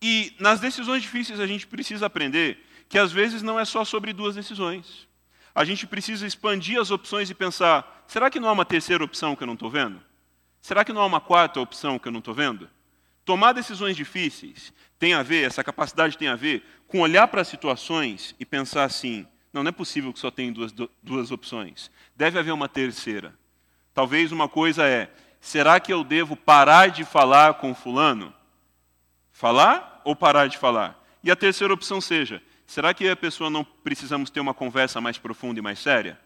E 0.02 0.36
nas 0.40 0.60
decisões 0.60 1.02
difíceis 1.02 1.40
a 1.40 1.48
gente 1.48 1.68
precisa 1.68 2.06
aprender 2.06 2.64
que 2.88 2.98
às 2.98 3.12
vezes 3.12 3.42
não 3.42 3.60
é 3.60 3.66
só 3.66 3.84
sobre 3.84 4.14
duas 4.14 4.36
decisões. 4.36 5.08
A 5.54 5.64
gente 5.64 5.88
precisa 5.88 6.28
expandir 6.28 6.80
as 6.80 6.92
opções 6.92 7.30
e 7.30 7.34
pensar: 7.34 8.04
será 8.08 8.30
que 8.30 8.40
não 8.40 8.50
há 8.50 8.52
uma 8.52 8.66
terceira 8.66 9.04
opção 9.04 9.36
que 9.36 9.44
eu 9.44 9.48
não 9.48 9.54
estou 9.54 9.70
vendo? 9.70 10.02
Será 10.62 10.84
que 10.84 10.92
não 10.92 11.02
há 11.02 11.06
uma 11.06 11.22
quarta 11.22 11.62
opção 11.62 11.98
que 11.98 12.08
eu 12.08 12.12
não 12.12 12.20
estou 12.20 12.34
vendo? 12.34 12.70
Tomar 13.24 13.54
decisões 13.54 13.96
difíceis 13.96 14.74
tem 15.00 15.14
a 15.14 15.24
ver, 15.24 15.44
essa 15.44 15.64
capacidade 15.64 16.18
tem 16.18 16.28
a 16.28 16.36
ver 16.36 16.64
com 16.88 17.00
olhar 17.00 17.28
para 17.28 17.42
as 17.42 17.48
situações 17.48 18.36
e 18.40 18.46
pensar 18.46 18.84
assim: 18.84 19.26
não, 19.52 19.64
não 19.64 19.70
é 19.70 19.72
possível 19.72 20.12
que 20.12 20.20
só 20.20 20.30
tenha 20.30 20.52
duas, 20.52 20.74
duas 21.02 21.32
opções. 21.32 21.90
Deve 22.16 22.38
haver 22.38 22.52
uma 22.52 22.68
terceira. 22.68 23.34
Talvez 23.94 24.32
uma 24.32 24.50
coisa 24.50 24.86
é: 24.86 25.10
será 25.40 25.80
que 25.80 25.94
eu 25.94 26.04
devo 26.04 26.36
parar 26.36 26.88
de 26.88 27.06
falar 27.06 27.54
com 27.56 27.74
Fulano? 27.74 28.34
Falar 29.32 30.02
ou 30.04 30.16
parar 30.16 30.48
de 30.48 30.58
falar? 30.58 31.02
E 31.24 31.32
a 31.32 31.36
terceira 31.36 31.74
opção 31.74 32.02
seja: 32.02 32.42
será 32.66 32.94
que 32.94 33.08
a 33.08 33.16
pessoa 33.16 33.50
não 33.50 33.64
precisamos 33.64 34.30
ter 34.30 34.40
uma 34.40 34.54
conversa 34.54 35.00
mais 35.02 35.18
profunda 35.18 35.60
e 35.60 35.64
mais 35.64 35.80
séria? 35.80 36.20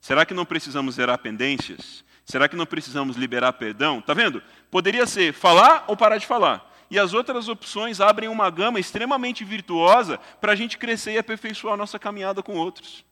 Será 0.00 0.24
que 0.24 0.34
não 0.34 0.44
precisamos 0.44 0.96
zerar 0.96 1.18
pendências? 1.18 2.04
Será 2.24 2.48
que 2.48 2.56
não 2.56 2.66
precisamos 2.66 3.16
liberar 3.16 3.52
perdão? 3.54 4.00
Tá 4.00 4.14
vendo? 4.14 4.42
Poderia 4.70 5.06
ser 5.06 5.32
falar 5.32 5.84
ou 5.86 5.96
parar 5.96 6.18
de 6.18 6.26
falar 6.26 6.72
e 6.90 6.98
as 6.98 7.14
outras 7.14 7.48
opções 7.48 8.00
abrem 8.00 8.28
uma 8.28 8.48
gama 8.50 8.78
extremamente 8.78 9.44
virtuosa 9.44 10.18
para 10.40 10.52
a 10.52 10.56
gente 10.56 10.78
crescer 10.78 11.12
e 11.12 11.18
aperfeiçoar 11.18 11.74
a 11.74 11.76
nossa 11.76 11.98
caminhada 11.98 12.42
com 12.42 12.56
outros. 12.56 13.04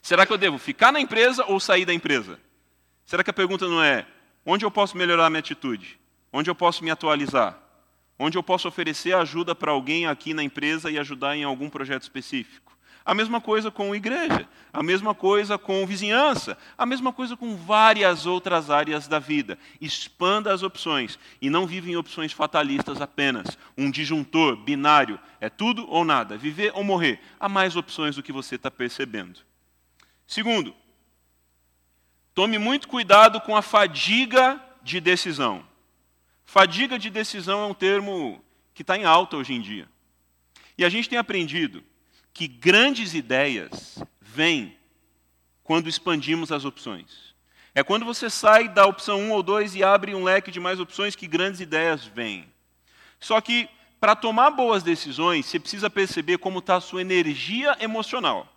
Será 0.00 0.26
que 0.26 0.32
eu 0.32 0.38
devo 0.38 0.58
ficar 0.58 0.92
na 0.92 1.00
empresa 1.00 1.44
ou 1.46 1.58
sair 1.58 1.84
da 1.84 1.94
empresa? 1.94 2.38
Será 3.04 3.24
que 3.24 3.30
a 3.30 3.34
pergunta 3.34 3.66
não 3.66 3.82
é 3.82 4.06
onde 4.44 4.64
eu 4.64 4.70
posso 4.70 4.96
melhorar 4.96 5.26
a 5.26 5.30
minha 5.30 5.40
atitude? 5.40 5.98
Onde 6.32 6.48
eu 6.48 6.54
posso 6.54 6.84
me 6.84 6.90
atualizar? 6.90 7.58
Onde 8.24 8.38
eu 8.38 8.42
posso 8.42 8.68
oferecer 8.68 9.16
ajuda 9.16 9.52
para 9.52 9.72
alguém 9.72 10.06
aqui 10.06 10.32
na 10.32 10.44
empresa 10.44 10.88
e 10.88 10.96
ajudar 10.96 11.36
em 11.36 11.42
algum 11.42 11.68
projeto 11.68 12.02
específico? 12.02 12.72
A 13.04 13.14
mesma 13.14 13.40
coisa 13.40 13.68
com 13.68 13.96
igreja, 13.96 14.48
a 14.72 14.80
mesma 14.80 15.12
coisa 15.12 15.58
com 15.58 15.84
vizinhança, 15.84 16.56
a 16.78 16.86
mesma 16.86 17.12
coisa 17.12 17.36
com 17.36 17.56
várias 17.56 18.24
outras 18.24 18.70
áreas 18.70 19.08
da 19.08 19.18
vida. 19.18 19.58
Expanda 19.80 20.54
as 20.54 20.62
opções 20.62 21.18
e 21.40 21.50
não 21.50 21.66
vive 21.66 21.90
em 21.90 21.96
opções 21.96 22.32
fatalistas 22.32 23.00
apenas, 23.00 23.58
um 23.76 23.90
disjuntor 23.90 24.54
binário, 24.54 25.18
é 25.40 25.48
tudo 25.48 25.84
ou 25.90 26.04
nada, 26.04 26.38
viver 26.38 26.70
ou 26.76 26.84
morrer. 26.84 27.18
Há 27.40 27.48
mais 27.48 27.74
opções 27.74 28.14
do 28.14 28.22
que 28.22 28.30
você 28.30 28.54
está 28.54 28.70
percebendo. 28.70 29.40
Segundo, 30.28 30.72
tome 32.32 32.56
muito 32.56 32.86
cuidado 32.86 33.40
com 33.40 33.56
a 33.56 33.62
fadiga 33.62 34.62
de 34.80 35.00
decisão. 35.00 35.71
Fadiga 36.44 36.98
de 36.98 37.10
decisão 37.10 37.62
é 37.62 37.66
um 37.66 37.74
termo 37.74 38.42
que 38.74 38.82
está 38.82 38.96
em 38.96 39.04
alta 39.04 39.36
hoje 39.36 39.54
em 39.54 39.60
dia. 39.60 39.88
E 40.76 40.84
a 40.84 40.88
gente 40.88 41.08
tem 41.08 41.18
aprendido 41.18 41.82
que 42.32 42.46
grandes 42.46 43.14
ideias 43.14 44.02
vêm 44.20 44.76
quando 45.62 45.88
expandimos 45.88 46.50
as 46.50 46.64
opções. 46.64 47.32
É 47.74 47.82
quando 47.82 48.04
você 48.04 48.28
sai 48.28 48.68
da 48.68 48.86
opção 48.86 49.20
1 49.20 49.30
ou 49.32 49.42
2 49.42 49.74
e 49.76 49.82
abre 49.82 50.14
um 50.14 50.24
leque 50.24 50.50
de 50.50 50.60
mais 50.60 50.78
opções 50.78 51.16
que 51.16 51.26
grandes 51.26 51.60
ideias 51.60 52.04
vêm. 52.04 52.46
Só 53.18 53.40
que, 53.40 53.68
para 53.98 54.16
tomar 54.16 54.50
boas 54.50 54.82
decisões, 54.82 55.46
você 55.46 55.58
precisa 55.58 55.88
perceber 55.88 56.38
como 56.38 56.58
está 56.58 56.76
a 56.76 56.80
sua 56.80 57.00
energia 57.00 57.76
emocional. 57.80 58.52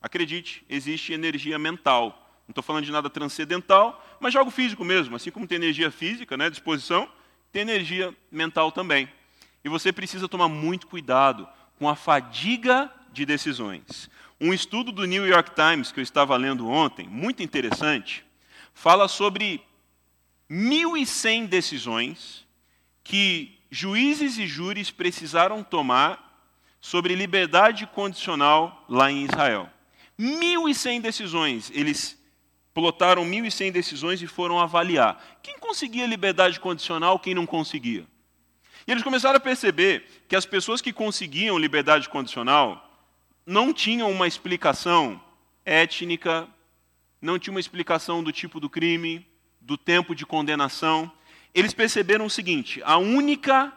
Acredite, 0.00 0.64
existe 0.68 1.12
energia 1.12 1.58
mental. 1.58 2.24
Não 2.48 2.52
estou 2.52 2.64
falando 2.64 2.84
de 2.84 2.92
nada 2.92 3.10
transcendental, 3.10 4.02
mas 4.18 4.34
algo 4.34 4.50
físico 4.50 4.84
mesmo. 4.84 5.14
Assim 5.14 5.30
como 5.30 5.46
tem 5.46 5.56
energia 5.56 5.90
física, 5.90 6.36
né, 6.36 6.48
disposição, 6.48 7.08
tem 7.52 7.62
energia 7.62 8.14
mental 8.30 8.70
também. 8.72 9.08
E 9.64 9.68
você 9.68 9.92
precisa 9.92 10.28
tomar 10.28 10.48
muito 10.48 10.86
cuidado 10.86 11.48
com 11.78 11.88
a 11.88 11.96
fadiga 11.96 12.92
de 13.12 13.24
decisões. 13.24 14.10
Um 14.40 14.52
estudo 14.52 14.92
do 14.92 15.04
New 15.04 15.26
York 15.26 15.52
Times 15.54 15.90
que 15.90 16.00
eu 16.00 16.02
estava 16.02 16.36
lendo 16.36 16.68
ontem, 16.68 17.08
muito 17.08 17.42
interessante, 17.42 18.24
fala 18.72 19.08
sobre 19.08 19.60
1.100 20.50 21.46
decisões 21.46 22.46
que 23.02 23.58
juízes 23.70 24.38
e 24.38 24.46
júris 24.46 24.90
precisaram 24.90 25.62
tomar 25.62 26.28
sobre 26.80 27.14
liberdade 27.14 27.86
condicional 27.86 28.84
lá 28.88 29.10
em 29.10 29.24
Israel. 29.24 29.68
1.100 30.18 31.00
decisões, 31.00 31.70
eles 31.74 32.18
plotaram 32.78 33.24
1.100 33.24 33.72
decisões 33.72 34.22
e 34.22 34.28
foram 34.28 34.60
avaliar. 34.60 35.20
Quem 35.42 35.58
conseguia 35.58 36.06
liberdade 36.06 36.60
condicional, 36.60 37.18
quem 37.18 37.34
não 37.34 37.44
conseguia. 37.44 38.06
E 38.86 38.92
eles 38.92 39.02
começaram 39.02 39.36
a 39.36 39.40
perceber 39.40 40.04
que 40.28 40.36
as 40.36 40.46
pessoas 40.46 40.80
que 40.80 40.92
conseguiam 40.92 41.58
liberdade 41.58 42.08
condicional 42.08 42.88
não 43.44 43.74
tinham 43.74 44.08
uma 44.08 44.28
explicação 44.28 45.20
étnica, 45.64 46.46
não 47.20 47.36
tinha 47.36 47.52
uma 47.52 47.58
explicação 47.58 48.22
do 48.22 48.30
tipo 48.30 48.60
do 48.60 48.70
crime, 48.70 49.26
do 49.60 49.76
tempo 49.76 50.14
de 50.14 50.24
condenação. 50.24 51.10
Eles 51.52 51.74
perceberam 51.74 52.26
o 52.26 52.30
seguinte: 52.30 52.80
a 52.84 52.96
única 52.96 53.72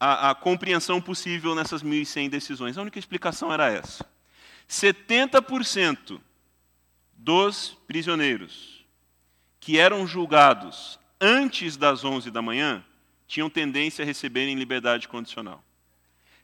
a, 0.00 0.30
a 0.30 0.34
compreensão 0.34 1.02
possível 1.02 1.54
nessas 1.54 1.82
1.100 1.82 2.30
decisões, 2.30 2.78
a 2.78 2.80
única 2.80 2.98
explicação 2.98 3.52
era 3.52 3.70
essa. 3.70 4.06
70% 4.66 6.18
dos 7.22 7.78
prisioneiros 7.86 8.84
que 9.60 9.78
eram 9.78 10.06
julgados 10.06 10.98
antes 11.20 11.76
das 11.76 12.04
11 12.04 12.30
da 12.32 12.42
manhã 12.42 12.84
tinham 13.28 13.48
tendência 13.48 14.02
a 14.02 14.06
receberem 14.06 14.56
liberdade 14.56 15.06
condicional. 15.06 15.62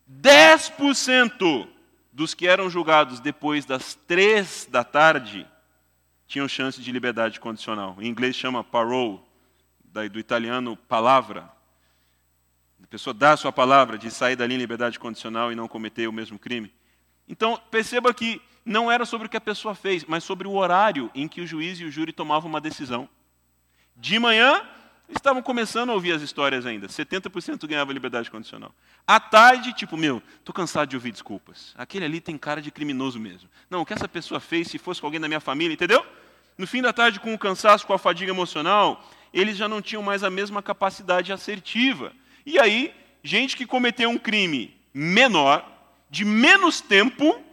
10% 0.08 1.68
dos 2.12 2.32
que 2.32 2.46
eram 2.46 2.70
julgados 2.70 3.18
depois 3.18 3.64
das 3.64 3.94
três 4.06 4.68
da 4.70 4.84
tarde 4.84 5.46
tinham 6.28 6.46
chance 6.46 6.80
de 6.80 6.92
liberdade 6.92 7.40
condicional. 7.40 7.96
Em 8.00 8.06
inglês 8.06 8.36
chama 8.36 8.62
parole, 8.62 9.20
do 10.12 10.18
italiano 10.18 10.76
palavra. 10.76 11.50
A 12.80 12.86
pessoa 12.86 13.12
dá 13.12 13.32
a 13.32 13.36
sua 13.36 13.52
palavra 13.52 13.98
de 13.98 14.10
sair 14.12 14.36
dali 14.36 14.54
em 14.54 14.58
liberdade 14.58 14.98
condicional 14.98 15.50
e 15.50 15.56
não 15.56 15.66
cometer 15.66 16.06
o 16.06 16.12
mesmo 16.12 16.38
crime. 16.38 16.72
Então, 17.28 17.60
perceba 17.70 18.14
que 18.14 18.40
não 18.68 18.92
era 18.92 19.06
sobre 19.06 19.26
o 19.26 19.30
que 19.30 19.36
a 19.36 19.40
pessoa 19.40 19.74
fez, 19.74 20.04
mas 20.04 20.22
sobre 20.22 20.46
o 20.46 20.52
horário 20.52 21.10
em 21.14 21.26
que 21.26 21.40
o 21.40 21.46
juiz 21.46 21.80
e 21.80 21.84
o 21.84 21.90
júri 21.90 22.12
tomavam 22.12 22.50
uma 22.50 22.60
decisão. 22.60 23.08
De 23.96 24.18
manhã, 24.18 24.62
estavam 25.08 25.42
começando 25.42 25.88
a 25.88 25.94
ouvir 25.94 26.12
as 26.12 26.20
histórias 26.20 26.66
ainda. 26.66 26.86
70% 26.86 27.66
ganhava 27.66 27.94
liberdade 27.94 28.30
condicional. 28.30 28.74
À 29.06 29.18
tarde, 29.18 29.72
tipo, 29.72 29.96
meu, 29.96 30.22
estou 30.38 30.54
cansado 30.54 30.90
de 30.90 30.96
ouvir 30.96 31.12
desculpas. 31.12 31.74
Aquele 31.76 32.04
ali 32.04 32.20
tem 32.20 32.36
cara 32.36 32.60
de 32.60 32.70
criminoso 32.70 33.18
mesmo. 33.18 33.48
Não, 33.70 33.80
o 33.80 33.86
que 33.86 33.94
essa 33.94 34.06
pessoa 34.06 34.38
fez, 34.38 34.68
se 34.68 34.78
fosse 34.78 35.00
com 35.00 35.06
alguém 35.06 35.20
da 35.20 35.28
minha 35.28 35.40
família, 35.40 35.72
entendeu? 35.72 36.04
No 36.58 36.66
fim 36.66 36.82
da 36.82 36.92
tarde, 36.92 37.20
com 37.20 37.32
o 37.32 37.38
cansaço, 37.38 37.86
com 37.86 37.94
a 37.94 37.98
fadiga 37.98 38.30
emocional, 38.30 39.02
eles 39.32 39.56
já 39.56 39.66
não 39.66 39.80
tinham 39.80 40.02
mais 40.02 40.22
a 40.22 40.28
mesma 40.28 40.62
capacidade 40.62 41.32
assertiva. 41.32 42.12
E 42.44 42.58
aí, 42.58 42.94
gente 43.22 43.56
que 43.56 43.64
cometeu 43.64 44.10
um 44.10 44.18
crime 44.18 44.76
menor, 44.92 45.66
de 46.10 46.24
menos 46.24 46.82
tempo, 46.82 47.47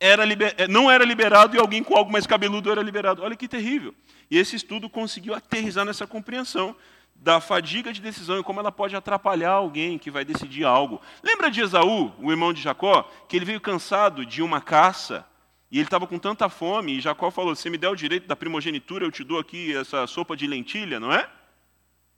era 0.00 0.24
liber... 0.24 0.54
não 0.68 0.90
era 0.90 1.04
liberado 1.04 1.54
e 1.54 1.60
alguém 1.60 1.84
com 1.84 1.94
algo 1.94 2.10
mais 2.10 2.26
cabeludo 2.26 2.72
era 2.72 2.82
liberado. 2.82 3.22
Olha 3.22 3.36
que 3.36 3.46
terrível. 3.46 3.94
E 4.30 4.38
esse 4.38 4.56
estudo 4.56 4.88
conseguiu 4.88 5.34
aterrizar 5.34 5.84
nessa 5.84 6.06
compreensão 6.06 6.74
da 7.14 7.38
fadiga 7.38 7.92
de 7.92 8.00
decisão 8.00 8.40
e 8.40 8.42
como 8.42 8.60
ela 8.60 8.72
pode 8.72 8.96
atrapalhar 8.96 9.50
alguém 9.50 9.98
que 9.98 10.10
vai 10.10 10.24
decidir 10.24 10.64
algo. 10.64 11.02
Lembra 11.22 11.50
de 11.50 11.60
Esaú, 11.60 12.12
o 12.18 12.30
irmão 12.30 12.50
de 12.50 12.62
Jacó, 12.62 13.08
que 13.28 13.36
ele 13.36 13.44
veio 13.44 13.60
cansado 13.60 14.24
de 14.24 14.42
uma 14.42 14.58
caça 14.58 15.26
e 15.70 15.76
ele 15.76 15.86
estava 15.86 16.06
com 16.06 16.18
tanta 16.18 16.48
fome 16.48 16.96
e 16.96 17.00
Jacó 17.00 17.30
falou: 17.30 17.54
"Se 17.54 17.68
me 17.68 17.76
der 17.76 17.90
o 17.90 17.94
direito 17.94 18.26
da 18.26 18.34
primogenitura, 18.34 19.04
eu 19.04 19.12
te 19.12 19.22
dou 19.22 19.38
aqui 19.38 19.76
essa 19.76 20.06
sopa 20.06 20.34
de 20.34 20.46
lentilha, 20.46 20.98
não 20.98 21.12
é?" 21.12 21.28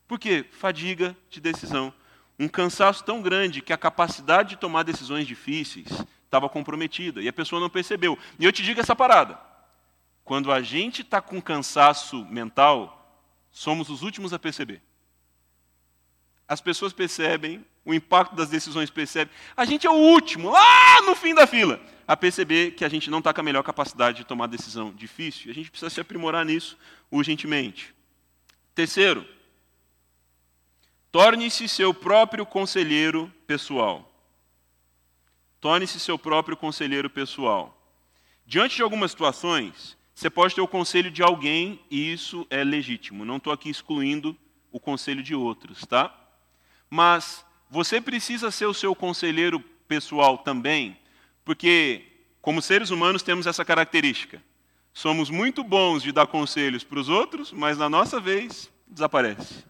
Por 0.06 0.20
quê? 0.20 0.46
Fadiga 0.52 1.16
de 1.28 1.40
decisão. 1.40 1.92
Um 2.38 2.46
cansaço 2.46 3.02
tão 3.02 3.20
grande 3.20 3.60
que 3.60 3.72
a 3.72 3.78
capacidade 3.78 4.50
de 4.50 4.56
tomar 4.56 4.84
decisões 4.84 5.26
difíceis 5.26 5.88
estava 6.32 6.48
comprometida 6.48 7.20
e 7.20 7.28
a 7.28 7.32
pessoa 7.32 7.60
não 7.60 7.68
percebeu. 7.68 8.18
E 8.38 8.44
eu 8.44 8.52
te 8.52 8.62
digo 8.62 8.80
essa 8.80 8.96
parada: 8.96 9.38
quando 10.24 10.50
a 10.50 10.62
gente 10.62 11.02
está 11.02 11.20
com 11.20 11.42
cansaço 11.42 12.24
mental, 12.24 13.20
somos 13.50 13.90
os 13.90 14.02
últimos 14.02 14.32
a 14.32 14.38
perceber. 14.38 14.80
As 16.48 16.60
pessoas 16.60 16.92
percebem, 16.92 17.64
o 17.84 17.92
impacto 17.92 18.34
das 18.34 18.48
decisões 18.48 18.88
percebem. 18.88 19.32
A 19.54 19.64
gente 19.66 19.86
é 19.86 19.90
o 19.90 19.94
último, 19.94 20.50
lá 20.50 21.02
no 21.02 21.14
fim 21.14 21.34
da 21.34 21.46
fila, 21.46 21.78
a 22.08 22.16
perceber 22.16 22.72
que 22.72 22.84
a 22.84 22.88
gente 22.88 23.10
não 23.10 23.18
está 23.18 23.32
com 23.32 23.40
a 23.40 23.44
melhor 23.44 23.62
capacidade 23.62 24.18
de 24.18 24.24
tomar 24.24 24.46
decisão 24.46 24.90
difícil. 24.92 25.50
A 25.50 25.54
gente 25.54 25.70
precisa 25.70 25.90
se 25.90 26.00
aprimorar 26.00 26.44
nisso 26.46 26.78
urgentemente. 27.10 27.94
Terceiro, 28.74 29.26
torne-se 31.10 31.68
seu 31.68 31.92
próprio 31.92 32.46
conselheiro 32.46 33.30
pessoal. 33.46 34.11
Torne-se 35.62 36.00
seu 36.00 36.18
próprio 36.18 36.56
conselheiro 36.56 37.08
pessoal. 37.08 37.80
Diante 38.44 38.74
de 38.74 38.82
algumas 38.82 39.12
situações, 39.12 39.96
você 40.12 40.28
pode 40.28 40.56
ter 40.56 40.60
o 40.60 40.66
conselho 40.66 41.08
de 41.08 41.22
alguém 41.22 41.78
e 41.88 42.12
isso 42.12 42.44
é 42.50 42.64
legítimo. 42.64 43.24
Não 43.24 43.36
estou 43.36 43.52
aqui 43.52 43.70
excluindo 43.70 44.36
o 44.72 44.80
conselho 44.80 45.22
de 45.22 45.36
outros, 45.36 45.86
tá? 45.86 46.12
Mas 46.90 47.46
você 47.70 48.00
precisa 48.00 48.50
ser 48.50 48.66
o 48.66 48.74
seu 48.74 48.92
conselheiro 48.92 49.60
pessoal 49.86 50.38
também, 50.38 50.98
porque, 51.44 52.06
como 52.40 52.60
seres 52.60 52.90
humanos, 52.90 53.22
temos 53.22 53.46
essa 53.46 53.64
característica. 53.64 54.42
Somos 54.92 55.30
muito 55.30 55.62
bons 55.62 56.02
de 56.02 56.10
dar 56.10 56.26
conselhos 56.26 56.82
para 56.82 56.98
os 56.98 57.08
outros, 57.08 57.52
mas 57.52 57.78
na 57.78 57.88
nossa 57.88 58.18
vez 58.18 58.68
desaparece. 58.84 59.64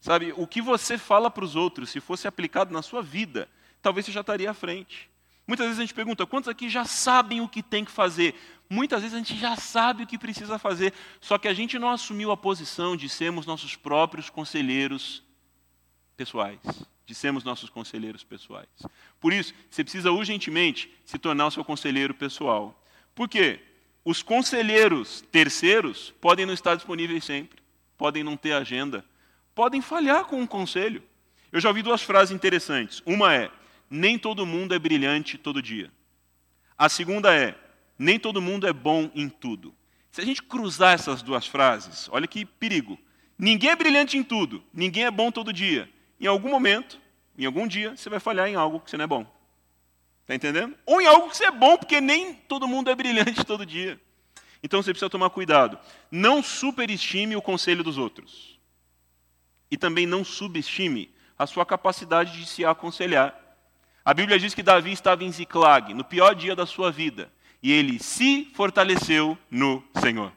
Sabe, 0.00 0.32
o 0.38 0.46
que 0.46 0.62
você 0.62 0.96
fala 0.96 1.30
para 1.30 1.44
os 1.44 1.54
outros, 1.54 1.90
se 1.90 2.00
fosse 2.00 2.26
aplicado 2.26 2.72
na 2.72 2.80
sua 2.80 3.02
vida, 3.02 3.46
talvez 3.82 4.06
você 4.06 4.12
já 4.12 4.20
estaria 4.20 4.50
à 4.50 4.54
frente. 4.54 5.10
Muitas 5.46 5.66
vezes 5.66 5.78
a 5.78 5.82
gente 5.82 5.94
pergunta, 5.94 6.26
quantos 6.26 6.48
aqui 6.48 6.68
já 6.68 6.84
sabem 6.84 7.40
o 7.40 7.48
que 7.48 7.62
tem 7.62 7.84
que 7.84 7.90
fazer? 7.90 8.34
Muitas 8.68 9.00
vezes 9.00 9.14
a 9.14 9.18
gente 9.18 9.34
já 9.34 9.56
sabe 9.56 10.02
o 10.02 10.06
que 10.06 10.18
precisa 10.18 10.58
fazer, 10.58 10.92
só 11.20 11.38
que 11.38 11.48
a 11.48 11.54
gente 11.54 11.78
não 11.78 11.88
assumiu 11.88 12.30
a 12.30 12.36
posição 12.36 12.94
de 12.94 13.08
sermos 13.08 13.46
nossos 13.46 13.74
próprios 13.74 14.28
conselheiros 14.28 15.22
pessoais, 16.18 16.60
de 17.06 17.14
sermos 17.14 17.44
nossos 17.44 17.70
conselheiros 17.70 18.22
pessoais. 18.22 18.68
Por 19.18 19.32
isso, 19.32 19.54
você 19.70 19.82
precisa 19.82 20.12
urgentemente 20.12 20.92
se 21.06 21.18
tornar 21.18 21.46
o 21.46 21.50
seu 21.50 21.64
conselheiro 21.64 22.12
pessoal. 22.12 22.78
Por 23.14 23.26
quê? 23.26 23.60
Os 24.04 24.22
conselheiros 24.22 25.22
terceiros 25.32 26.12
podem 26.20 26.44
não 26.44 26.52
estar 26.52 26.74
disponíveis 26.74 27.24
sempre, 27.24 27.62
podem 27.96 28.22
não 28.22 28.36
ter 28.36 28.52
agenda, 28.52 29.02
podem 29.54 29.80
falhar 29.80 30.26
com 30.26 30.40
um 30.40 30.46
conselho. 30.46 31.02
Eu 31.50 31.60
já 31.60 31.68
ouvi 31.68 31.82
duas 31.82 32.02
frases 32.02 32.34
interessantes. 32.34 33.02
Uma 33.06 33.34
é: 33.34 33.50
nem 33.90 34.18
todo 34.18 34.46
mundo 34.46 34.74
é 34.74 34.78
brilhante 34.78 35.38
todo 35.38 35.62
dia. 35.62 35.90
A 36.76 36.88
segunda 36.88 37.34
é: 37.34 37.56
nem 37.98 38.18
todo 38.18 38.42
mundo 38.42 38.66
é 38.66 38.72
bom 38.72 39.10
em 39.14 39.28
tudo. 39.28 39.74
Se 40.10 40.20
a 40.20 40.24
gente 40.24 40.42
cruzar 40.42 40.94
essas 40.94 41.22
duas 41.22 41.46
frases, 41.46 42.08
olha 42.10 42.26
que 42.26 42.44
perigo. 42.44 42.98
Ninguém 43.38 43.70
é 43.70 43.76
brilhante 43.76 44.18
em 44.18 44.22
tudo, 44.22 44.64
ninguém 44.72 45.04
é 45.04 45.10
bom 45.10 45.30
todo 45.30 45.52
dia. 45.52 45.88
Em 46.20 46.26
algum 46.26 46.50
momento, 46.50 47.00
em 47.36 47.44
algum 47.44 47.68
dia, 47.68 47.96
você 47.96 48.10
vai 48.10 48.18
falhar 48.18 48.48
em 48.48 48.56
algo 48.56 48.80
que 48.80 48.90
você 48.90 48.96
não 48.96 49.04
é 49.04 49.08
bom. 49.08 49.38
Está 50.22 50.34
entendendo? 50.34 50.76
Ou 50.84 51.00
em 51.00 51.06
algo 51.06 51.30
que 51.30 51.36
você 51.36 51.46
é 51.46 51.50
bom, 51.50 51.76
porque 51.76 52.00
nem 52.00 52.34
todo 52.34 52.68
mundo 52.68 52.90
é 52.90 52.94
brilhante 52.94 53.44
todo 53.46 53.64
dia. 53.64 53.98
Então 54.62 54.82
você 54.82 54.90
precisa 54.90 55.08
tomar 55.08 55.30
cuidado. 55.30 55.78
Não 56.10 56.42
superestime 56.42 57.36
o 57.36 57.42
conselho 57.42 57.84
dos 57.84 57.96
outros. 57.96 58.58
E 59.70 59.76
também 59.76 60.06
não 60.06 60.24
subestime 60.24 61.14
a 61.38 61.46
sua 61.46 61.64
capacidade 61.64 62.38
de 62.38 62.46
se 62.46 62.64
aconselhar. 62.64 63.34
A 64.08 64.14
Bíblia 64.14 64.38
diz 64.38 64.54
que 64.54 64.62
Davi 64.62 64.90
estava 64.90 65.22
em 65.22 65.30
Ziclag, 65.30 65.92
no 65.92 66.02
pior 66.02 66.34
dia 66.34 66.56
da 66.56 66.64
sua 66.64 66.90
vida, 66.90 67.30
e 67.62 67.70
ele 67.70 67.98
se 67.98 68.50
fortaleceu 68.54 69.36
no 69.50 69.84
Senhor. 70.00 70.32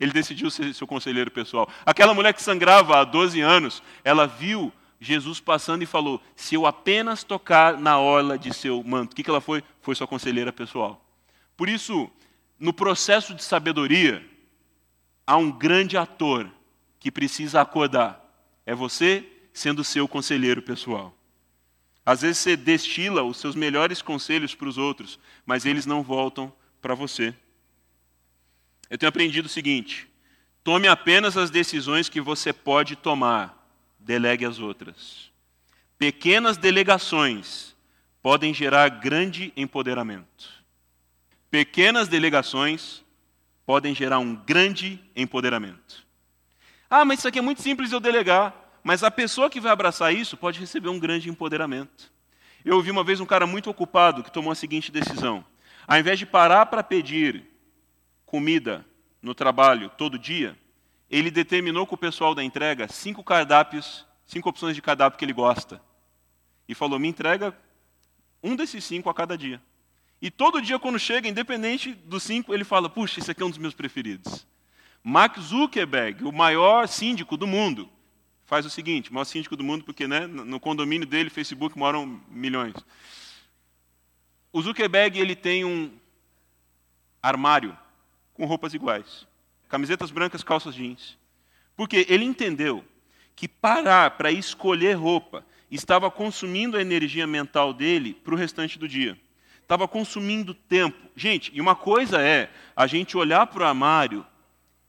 Ele 0.00 0.10
decidiu 0.10 0.50
ser 0.50 0.74
seu 0.74 0.88
conselheiro 0.88 1.30
pessoal. 1.30 1.70
Aquela 1.86 2.12
mulher 2.12 2.34
que 2.34 2.42
sangrava 2.42 2.98
há 2.98 3.04
12 3.04 3.40
anos, 3.40 3.80
ela 4.02 4.26
viu 4.26 4.72
Jesus 4.98 5.38
passando 5.38 5.82
e 5.82 5.86
falou: 5.86 6.20
Se 6.34 6.56
eu 6.56 6.66
apenas 6.66 7.22
tocar 7.22 7.78
na 7.78 7.96
orla 7.96 8.36
de 8.36 8.52
seu 8.52 8.82
manto, 8.82 9.12
o 9.12 9.14
que, 9.14 9.22
que 9.22 9.30
ela 9.30 9.40
foi? 9.40 9.62
Foi 9.80 9.94
sua 9.94 10.08
conselheira 10.08 10.52
pessoal. 10.52 11.00
Por 11.56 11.68
isso, 11.68 12.10
no 12.58 12.72
processo 12.72 13.36
de 13.36 13.44
sabedoria, 13.44 14.28
há 15.24 15.36
um 15.36 15.52
grande 15.52 15.96
ator 15.96 16.50
que 16.98 17.12
precisa 17.12 17.60
acordar. 17.60 18.20
É 18.66 18.74
você 18.74 19.24
sendo 19.52 19.84
seu 19.84 20.08
conselheiro 20.08 20.60
pessoal. 20.60 21.15
Às 22.06 22.22
vezes 22.22 22.38
você 22.38 22.56
destila 22.56 23.24
os 23.24 23.38
seus 23.38 23.56
melhores 23.56 24.00
conselhos 24.00 24.54
para 24.54 24.68
os 24.68 24.78
outros, 24.78 25.18
mas 25.44 25.66
eles 25.66 25.84
não 25.84 26.04
voltam 26.04 26.52
para 26.80 26.94
você. 26.94 27.34
Eu 28.88 28.96
tenho 28.96 29.08
aprendido 29.08 29.46
o 29.46 29.48
seguinte: 29.48 30.08
tome 30.62 30.86
apenas 30.86 31.36
as 31.36 31.50
decisões 31.50 32.08
que 32.08 32.20
você 32.20 32.52
pode 32.52 32.94
tomar, 32.94 33.68
delegue 33.98 34.46
as 34.46 34.60
outras. 34.60 35.32
Pequenas 35.98 36.56
delegações 36.56 37.74
podem 38.22 38.54
gerar 38.54 38.88
grande 38.88 39.52
empoderamento. 39.56 40.64
Pequenas 41.50 42.06
delegações 42.06 43.04
podem 43.64 43.92
gerar 43.94 44.20
um 44.20 44.36
grande 44.36 45.00
empoderamento. 45.16 46.06
Ah, 46.88 47.04
mas 47.04 47.18
isso 47.18 47.26
aqui 47.26 47.40
é 47.40 47.42
muito 47.42 47.62
simples 47.62 47.90
eu 47.90 47.98
delegar. 47.98 48.54
Mas 48.86 49.02
a 49.02 49.10
pessoa 49.10 49.50
que 49.50 49.58
vai 49.58 49.72
abraçar 49.72 50.14
isso 50.14 50.36
pode 50.36 50.60
receber 50.60 50.88
um 50.88 50.96
grande 51.00 51.28
empoderamento. 51.28 52.08
Eu 52.64 52.76
ouvi 52.76 52.88
uma 52.88 53.02
vez 53.02 53.18
um 53.18 53.26
cara 53.26 53.44
muito 53.44 53.68
ocupado 53.68 54.22
que 54.22 54.30
tomou 54.30 54.52
a 54.52 54.54
seguinte 54.54 54.92
decisão: 54.92 55.44
ao 55.88 55.98
invés 55.98 56.20
de 56.20 56.24
parar 56.24 56.66
para 56.66 56.84
pedir 56.84 57.42
comida 58.24 58.86
no 59.20 59.34
trabalho 59.34 59.90
todo 59.98 60.16
dia, 60.16 60.56
ele 61.10 61.32
determinou 61.32 61.84
com 61.84 61.96
o 61.96 61.98
pessoal 61.98 62.32
da 62.32 62.44
entrega 62.44 62.86
cinco 62.86 63.24
cardápios, 63.24 64.06
cinco 64.24 64.50
opções 64.50 64.76
de 64.76 64.82
cardápio 64.82 65.18
que 65.18 65.24
ele 65.24 65.32
gosta. 65.32 65.82
E 66.68 66.72
falou: 66.72 66.96
me 66.96 67.08
entrega 67.08 67.58
um 68.40 68.54
desses 68.54 68.84
cinco 68.84 69.10
a 69.10 69.14
cada 69.14 69.36
dia. 69.36 69.60
E 70.22 70.30
todo 70.30 70.62
dia, 70.62 70.78
quando 70.78 70.96
chega, 70.96 71.26
independente 71.26 71.92
dos 71.92 72.22
cinco, 72.22 72.54
ele 72.54 72.62
fala: 72.62 72.88
puxa, 72.88 73.18
esse 73.18 73.32
aqui 73.32 73.42
é 73.42 73.46
um 73.46 73.50
dos 73.50 73.58
meus 73.58 73.74
preferidos. 73.74 74.46
Mark 75.02 75.40
Zuckerberg, 75.40 76.22
o 76.22 76.30
maior 76.30 76.86
síndico 76.86 77.36
do 77.36 77.48
mundo, 77.48 77.90
faz 78.46 78.64
o 78.64 78.70
seguinte, 78.70 79.12
maior 79.12 79.24
síndico 79.24 79.56
do 79.56 79.64
mundo, 79.64 79.84
porque 79.84 80.06
né, 80.06 80.26
no 80.26 80.60
condomínio 80.60 81.06
dele, 81.06 81.28
Facebook, 81.28 81.76
moram 81.76 82.20
milhões. 82.30 82.74
O 84.52 84.62
Zuckerberg 84.62 85.18
ele 85.18 85.34
tem 85.34 85.64
um 85.64 85.90
armário 87.20 87.76
com 88.32 88.46
roupas 88.46 88.72
iguais. 88.72 89.26
Camisetas 89.68 90.12
brancas, 90.12 90.44
calças 90.44 90.74
jeans. 90.74 91.18
Porque 91.76 92.06
ele 92.08 92.24
entendeu 92.24 92.84
que 93.34 93.48
parar 93.48 94.12
para 94.12 94.30
escolher 94.30 94.94
roupa 94.94 95.44
estava 95.70 96.10
consumindo 96.10 96.76
a 96.76 96.80
energia 96.80 97.26
mental 97.26 97.74
dele 97.74 98.14
para 98.14 98.32
o 98.32 98.36
restante 98.38 98.78
do 98.78 98.86
dia. 98.86 99.18
Estava 99.60 99.88
consumindo 99.88 100.54
tempo. 100.54 101.10
Gente, 101.16 101.50
e 101.52 101.60
uma 101.60 101.74
coisa 101.74 102.22
é 102.22 102.48
a 102.76 102.86
gente 102.86 103.16
olhar 103.16 103.46
para 103.48 103.64
o 103.64 103.66
armário 103.66 104.24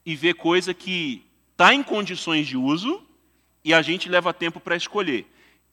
e 0.06 0.16
ver 0.16 0.36
coisa 0.36 0.74
que 0.76 1.26
está 1.54 1.74
em 1.74 1.82
condições 1.82 2.46
de 2.46 2.56
uso 2.56 3.07
e 3.68 3.74
a 3.74 3.82
gente 3.82 4.08
leva 4.08 4.34
tempo 4.34 4.62
para 4.62 4.78
escolher. 4.78 5.30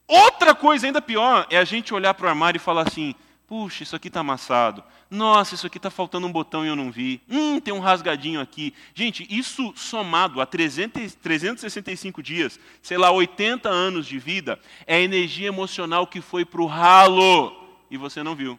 Outra 0.08 0.52
coisa 0.52 0.84
ainda 0.84 1.00
pior 1.00 1.46
é 1.48 1.56
a 1.56 1.62
gente 1.62 1.94
olhar 1.94 2.12
para 2.12 2.26
o 2.26 2.28
armário 2.28 2.58
e 2.58 2.60
falar 2.60 2.88
assim: 2.88 3.14
puxa, 3.46 3.84
isso 3.84 3.94
aqui 3.94 4.08
está 4.08 4.18
amassado. 4.18 4.82
Nossa, 5.08 5.54
isso 5.54 5.64
aqui 5.64 5.76
está 5.76 5.90
faltando 5.90 6.26
um 6.26 6.32
botão 6.32 6.64
e 6.64 6.68
eu 6.68 6.74
não 6.74 6.90
vi. 6.90 7.22
Hum, 7.30 7.60
tem 7.60 7.72
um 7.72 7.78
rasgadinho 7.78 8.40
aqui. 8.40 8.74
Gente, 8.96 9.24
isso 9.30 9.72
somado 9.76 10.40
a 10.40 10.46
300, 10.46 11.14
365 11.14 12.20
dias, 12.20 12.58
sei 12.82 12.98
lá, 12.98 13.12
80 13.12 13.68
anos 13.68 14.08
de 14.08 14.18
vida, 14.18 14.58
é 14.88 15.00
energia 15.00 15.46
emocional 15.46 16.04
que 16.04 16.20
foi 16.20 16.44
para 16.44 16.62
o 16.62 16.66
ralo 16.66 17.56
e 17.88 17.96
você 17.96 18.24
não 18.24 18.34
viu. 18.34 18.58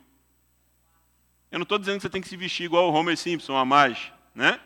Eu 1.52 1.60
não 1.60 1.64
estou 1.64 1.78
dizendo 1.78 1.98
que 1.98 2.04
você 2.04 2.10
tem 2.10 2.22
que 2.22 2.30
se 2.30 2.38
vestir 2.38 2.64
igual 2.64 2.90
o 2.90 2.94
Homer 2.94 3.18
Simpson, 3.18 3.58
a 3.58 3.66
Marge, 3.66 4.14
né? 4.34 4.62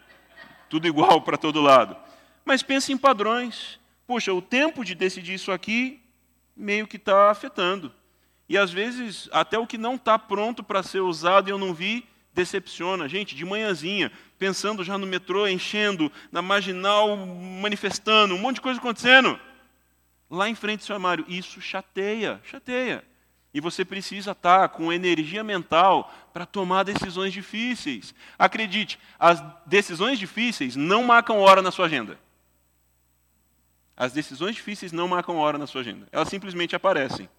Tudo 0.69 0.87
igual 0.87 1.21
para 1.23 1.37
todo 1.37 1.59
lado. 1.59 1.97
Mas 2.45 2.61
pense 2.61 2.93
em 2.93 2.97
padrões 2.97 3.79
puxa, 4.09 4.33
o 4.33 4.41
tempo 4.41 4.83
de 4.83 4.95
decidir 4.95 5.35
isso 5.35 5.51
aqui 5.51 6.01
meio 6.57 6.87
que 6.87 6.97
está 6.97 7.29
afetando. 7.29 7.93
E 8.49 8.57
às 8.57 8.71
vezes, 8.71 9.29
até 9.31 9.55
o 9.59 9.67
que 9.67 9.77
não 9.77 9.93
está 9.93 10.17
pronto 10.17 10.63
para 10.63 10.81
ser 10.81 11.01
usado 11.01 11.47
e 11.47 11.51
eu 11.51 11.59
não 11.59 11.75
vi, 11.75 12.03
decepciona. 12.33 13.07
Gente, 13.07 13.35
de 13.35 13.45
manhãzinha, 13.45 14.11
pensando 14.39 14.83
já 14.83 14.97
no 14.97 15.05
metrô, 15.05 15.47
enchendo, 15.47 16.11
na 16.31 16.41
marginal, 16.41 17.15
manifestando, 17.15 18.33
um 18.33 18.39
monte 18.39 18.55
de 18.55 18.61
coisa 18.61 18.79
acontecendo. 18.79 19.39
Lá 20.27 20.49
em 20.49 20.55
frente 20.55 20.79
do 20.79 20.85
seu 20.85 20.95
armário, 20.95 21.23
isso 21.27 21.61
chateia, 21.61 22.41
chateia. 22.43 23.03
E 23.53 23.61
você 23.61 23.85
precisa 23.85 24.31
estar 24.31 24.61
tá 24.61 24.69
com 24.69 24.91
energia 24.91 25.43
mental 25.43 26.11
para 26.33 26.47
tomar 26.47 26.81
decisões 26.81 27.31
difíceis. 27.31 28.15
Acredite, 28.39 28.97
as 29.19 29.39
decisões 29.67 30.17
difíceis 30.17 30.75
não 30.75 31.03
marcam 31.03 31.37
hora 31.37 31.61
na 31.61 31.69
sua 31.69 31.85
agenda. 31.85 32.17
As 33.99 34.13
decisões 34.13 34.55
difíceis 34.55 34.93
não 34.93 35.09
marcam 35.09 35.35
hora 35.35 35.57
na 35.57 35.67
sua 35.67 35.81
agenda. 35.81 36.07
Elas 36.09 36.29
simplesmente 36.29 36.73
aparecem. 36.73 37.29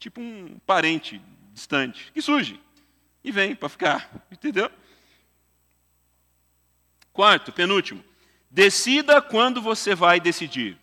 Tipo 0.00 0.20
um 0.20 0.58
parente 0.66 1.22
distante. 1.52 2.10
Que 2.12 2.20
surge 2.20 2.60
e 3.22 3.30
vem 3.30 3.54
para 3.54 3.68
ficar, 3.68 4.10
entendeu? 4.28 4.68
Quarto, 7.12 7.52
penúltimo. 7.52 8.04
Decida 8.50 9.22
quando 9.22 9.62
você 9.62 9.94
vai 9.94 10.18
decidir. 10.18 10.76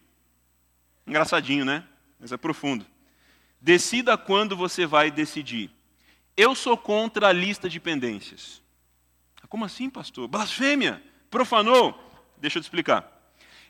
Engraçadinho, 1.06 1.66
né? 1.66 1.84
Mas 2.18 2.32
é 2.32 2.38
profundo. 2.38 2.86
Decida 3.60 4.18
quando 4.18 4.56
você 4.56 4.86
vai 4.86 5.12
decidir. 5.12 5.70
Eu 6.38 6.56
sou 6.56 6.78
contra 6.78 7.28
a 7.28 7.34
lista 7.34 7.68
de 7.68 7.80
pendências. 7.80 8.62
Como 9.50 9.66
assim, 9.66 9.90
pastor? 9.90 10.30
Blasfêmia? 10.30 11.04
Profanou? 11.30 11.94
Deixa 12.38 12.58
eu 12.58 12.62
te 12.62 12.66
explicar. 12.66 13.15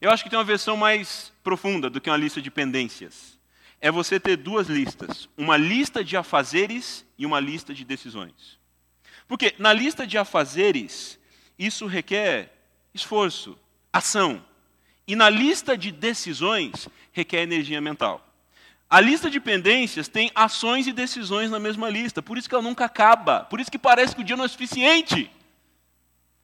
Eu 0.05 0.11
acho 0.11 0.23
que 0.23 0.29
tem 0.29 0.37
uma 0.37 0.45
versão 0.45 0.77
mais 0.77 1.33
profunda 1.43 1.89
do 1.89 1.99
que 1.99 2.11
uma 2.11 2.15
lista 2.15 2.39
de 2.39 2.51
pendências. 2.51 3.39
É 3.81 3.89
você 3.89 4.19
ter 4.19 4.37
duas 4.37 4.67
listas: 4.67 5.27
uma 5.35 5.57
lista 5.57 6.03
de 6.03 6.15
afazeres 6.15 7.03
e 7.17 7.25
uma 7.25 7.39
lista 7.39 7.73
de 7.73 7.83
decisões. 7.83 8.59
Porque 9.27 9.55
na 9.57 9.73
lista 9.73 10.05
de 10.05 10.15
afazeres, 10.15 11.17
isso 11.57 11.87
requer 11.87 12.53
esforço, 12.93 13.57
ação. 13.91 14.45
E 15.07 15.15
na 15.15 15.27
lista 15.27 15.75
de 15.75 15.91
decisões, 15.91 16.87
requer 17.11 17.41
energia 17.41 17.81
mental. 17.81 18.23
A 18.87 19.01
lista 19.01 19.27
de 19.27 19.39
pendências 19.39 20.07
tem 20.07 20.29
ações 20.35 20.85
e 20.85 20.93
decisões 20.93 21.49
na 21.49 21.57
mesma 21.57 21.89
lista, 21.89 22.21
por 22.21 22.37
isso 22.37 22.47
que 22.47 22.53
ela 22.53 22.63
nunca 22.63 22.85
acaba, 22.85 23.39
por 23.39 23.59
isso 23.59 23.71
que 23.71 23.79
parece 23.79 24.13
que 24.13 24.21
o 24.21 24.23
dia 24.23 24.37
não 24.37 24.45
é 24.45 24.47
suficiente. 24.47 25.31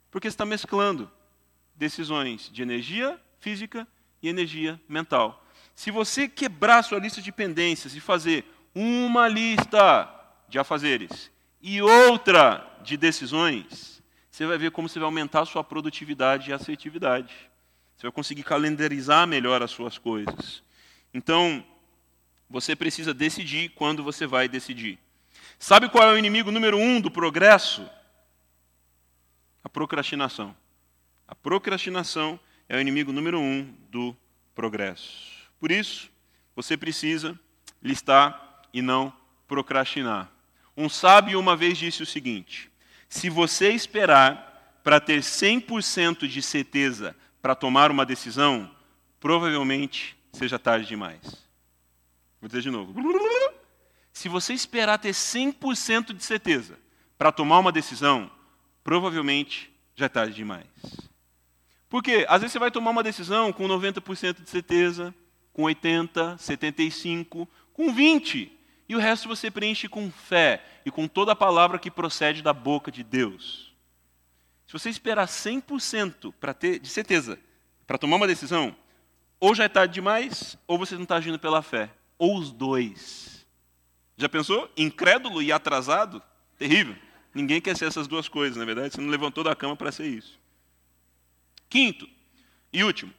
Porque 0.10 0.28
você 0.28 0.34
está 0.34 0.48
mesclando 0.48 1.12
decisões 1.76 2.50
de 2.52 2.64
energia 2.64 3.20
física 3.42 3.88
e 4.22 4.30
energia 4.30 4.80
mental. 4.88 5.46
Se 5.76 5.92
você 5.92 6.30
quebrar 6.30 6.84
sua 6.84 7.00
lista 7.00 7.22
de 7.22 7.32
pendências 7.32 7.96
e 7.96 8.00
fazer 8.00 8.46
uma 8.74 9.28
lista 9.28 10.08
de 10.48 10.60
afazeres 10.60 11.32
e 11.62 11.82
outra 11.82 12.66
de 12.84 12.96
decisões, 12.96 14.02
você 14.30 14.46
vai 14.46 14.58
ver 14.58 14.72
como 14.72 14.88
você 14.88 15.00
vai 15.00 15.08
aumentar 15.08 15.42
a 15.42 15.46
sua 15.46 15.64
produtividade 15.64 16.50
e 16.50 16.54
assertividade. 16.54 17.34
Você 17.98 18.04
vai 18.04 18.12
conseguir 18.12 18.44
calendarizar 18.44 19.28
melhor 19.28 19.62
as 19.62 19.72
suas 19.72 19.98
coisas. 19.98 20.64
Então, 21.14 21.66
você 22.50 22.76
precisa 22.76 23.14
decidir 23.14 23.70
quando 23.70 24.04
você 24.04 24.28
vai 24.28 24.48
decidir. 24.48 25.00
Sabe 25.58 25.90
qual 25.90 26.10
é 26.10 26.14
o 26.14 26.18
inimigo 26.18 26.52
número 26.52 26.78
um 26.78 27.02
do 27.02 27.10
progresso? 27.10 27.88
A 29.64 29.70
procrastinação. 29.70 30.56
A 31.28 31.36
procrastinação 31.36 32.40
é 32.72 32.78
o 32.78 32.80
inimigo 32.80 33.12
número 33.12 33.38
um 33.38 33.70
do 33.90 34.16
progresso. 34.56 35.28
Por 35.60 35.70
isso, 35.70 36.10
você 36.56 36.78
precisa 36.78 37.38
listar 37.84 38.62
e 38.74 38.82
não 38.82 39.12
procrastinar. 39.46 40.32
Um 40.78 40.88
sábio 40.88 41.38
uma 41.38 41.54
vez 41.54 41.78
disse 41.78 42.02
o 42.02 42.06
seguinte: 42.06 42.72
se 43.10 43.30
você 43.30 43.74
esperar 43.74 44.80
para 44.86 45.02
ter 45.02 45.20
100% 45.20 46.26
de 46.26 46.42
certeza 46.42 47.14
para 47.42 47.56
tomar 47.56 47.92
uma 47.92 48.06
decisão, 48.06 48.72
provavelmente 49.20 50.16
seja 50.32 50.58
tarde 50.58 50.88
demais. 50.88 51.22
Vou 52.40 52.48
dizer 52.48 52.62
de 52.62 52.72
novo. 52.72 52.96
Se 54.14 54.30
você 54.30 54.54
esperar 54.54 54.98
ter 54.98 55.12
100% 55.12 56.14
de 56.14 56.24
certeza 56.24 56.80
para 57.18 57.34
tomar 57.34 57.60
uma 57.60 57.72
decisão, 57.72 58.32
provavelmente 58.82 59.70
já 59.94 60.06
é 60.06 60.10
tarde 60.10 60.34
demais. 60.34 61.01
Por 61.92 62.02
quê? 62.02 62.26
Às 62.30 62.40
vezes 62.40 62.54
você 62.54 62.60
vai 62.60 62.72
tomar 62.72 62.92
uma 62.92 63.04
decisão 63.04 63.52
com 63.52 63.68
90% 63.68 64.42
de 64.42 64.50
certeza, 64.50 65.14
com 65.52 65.64
80%, 65.64 66.38
75%, 66.38 67.46
com 67.74 67.94
20%. 67.94 68.50
E 68.88 68.96
o 68.96 69.00
resto 69.00 69.28
você 69.28 69.52
preenche 69.52 69.90
com 69.90 70.10
fé 70.10 70.64
e 70.86 70.90
com 70.90 71.06
toda 71.06 71.34
a 71.34 71.36
palavra 71.36 71.78
que 71.78 71.92
procede 71.92 72.42
da 72.42 72.54
boca 72.54 72.90
de 72.90 73.04
Deus. 73.04 73.76
Se 74.66 74.72
você 74.72 74.90
esperar 74.90 75.28
100% 75.28 76.34
para 76.40 76.54
ter, 76.54 76.80
de 76.80 76.88
certeza, 76.88 77.38
para 77.86 77.98
tomar 77.98 78.16
uma 78.16 78.28
decisão, 78.28 78.74
ou 79.38 79.54
já 79.54 79.66
é 79.66 79.70
tarde 79.70 79.94
demais, 79.94 80.58
ou 80.66 80.78
você 80.78 80.96
não 80.96 81.04
está 81.04 81.18
agindo 81.18 81.40
pela 81.40 81.62
fé. 81.62 81.90
Ou 82.18 82.38
os 82.38 82.54
dois. 82.54 83.46
Já 84.16 84.30
pensou? 84.30 84.72
Incrédulo 84.78 85.42
e 85.42 85.52
atrasado? 85.52 86.22
Terrível. 86.58 86.96
Ninguém 87.34 87.60
quer 87.60 87.76
ser 87.76 87.86
essas 87.86 88.08
duas 88.08 88.30
coisas, 88.30 88.56
na 88.56 88.64
verdade. 88.64 88.94
Você 88.94 89.02
não 89.02 89.10
levantou 89.10 89.44
da 89.44 89.54
cama 89.54 89.76
para 89.76 89.92
ser 89.92 90.08
isso. 90.08 90.41
Quinto 91.72 92.06
e 92.74 92.84
último. 92.84 93.14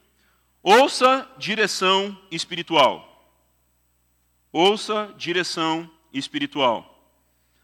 Ouça 0.61 1.27
direção 1.39 2.15
espiritual. 2.29 3.09
Ouça 4.51 5.11
direção 5.17 5.89
espiritual. 6.13 6.89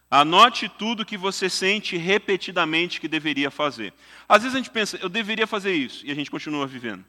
Anote 0.09 0.67
tudo 0.67 1.05
que 1.05 1.15
você 1.15 1.47
sente 1.47 1.95
repetidamente 1.95 2.99
que 2.99 3.07
deveria 3.07 3.51
fazer. 3.51 3.93
Às 4.27 4.41
vezes 4.41 4.55
a 4.55 4.57
gente 4.57 4.71
pensa, 4.71 4.97
eu 4.99 5.07
deveria 5.07 5.45
fazer 5.45 5.71
isso, 5.71 6.03
e 6.03 6.11
a 6.11 6.15
gente 6.15 6.31
continua 6.31 6.65
vivendo. 6.65 7.05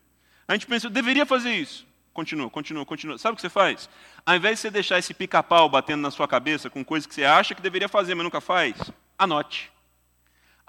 A 0.46 0.52
gente 0.52 0.66
pensa, 0.66 0.86
eu 0.86 0.90
deveria 0.90 1.24
fazer 1.24 1.54
isso. 1.54 1.86
Continua, 2.12 2.50
continua, 2.50 2.84
continua. 2.84 3.16
Sabe 3.16 3.32
o 3.32 3.36
que 3.36 3.40
você 3.40 3.48
faz? 3.48 3.88
Ao 4.26 4.36
invés 4.36 4.56
de 4.56 4.60
você 4.60 4.70
deixar 4.70 4.98
esse 4.98 5.14
pica-pau 5.14 5.70
batendo 5.70 6.02
na 6.02 6.10
sua 6.10 6.28
cabeça 6.28 6.68
com 6.68 6.84
coisas 6.84 7.06
que 7.06 7.14
você 7.14 7.24
acha 7.24 7.54
que 7.54 7.62
deveria 7.62 7.88
fazer, 7.88 8.14
mas 8.14 8.24
nunca 8.24 8.42
faz, 8.42 8.76
anote. 9.18 9.72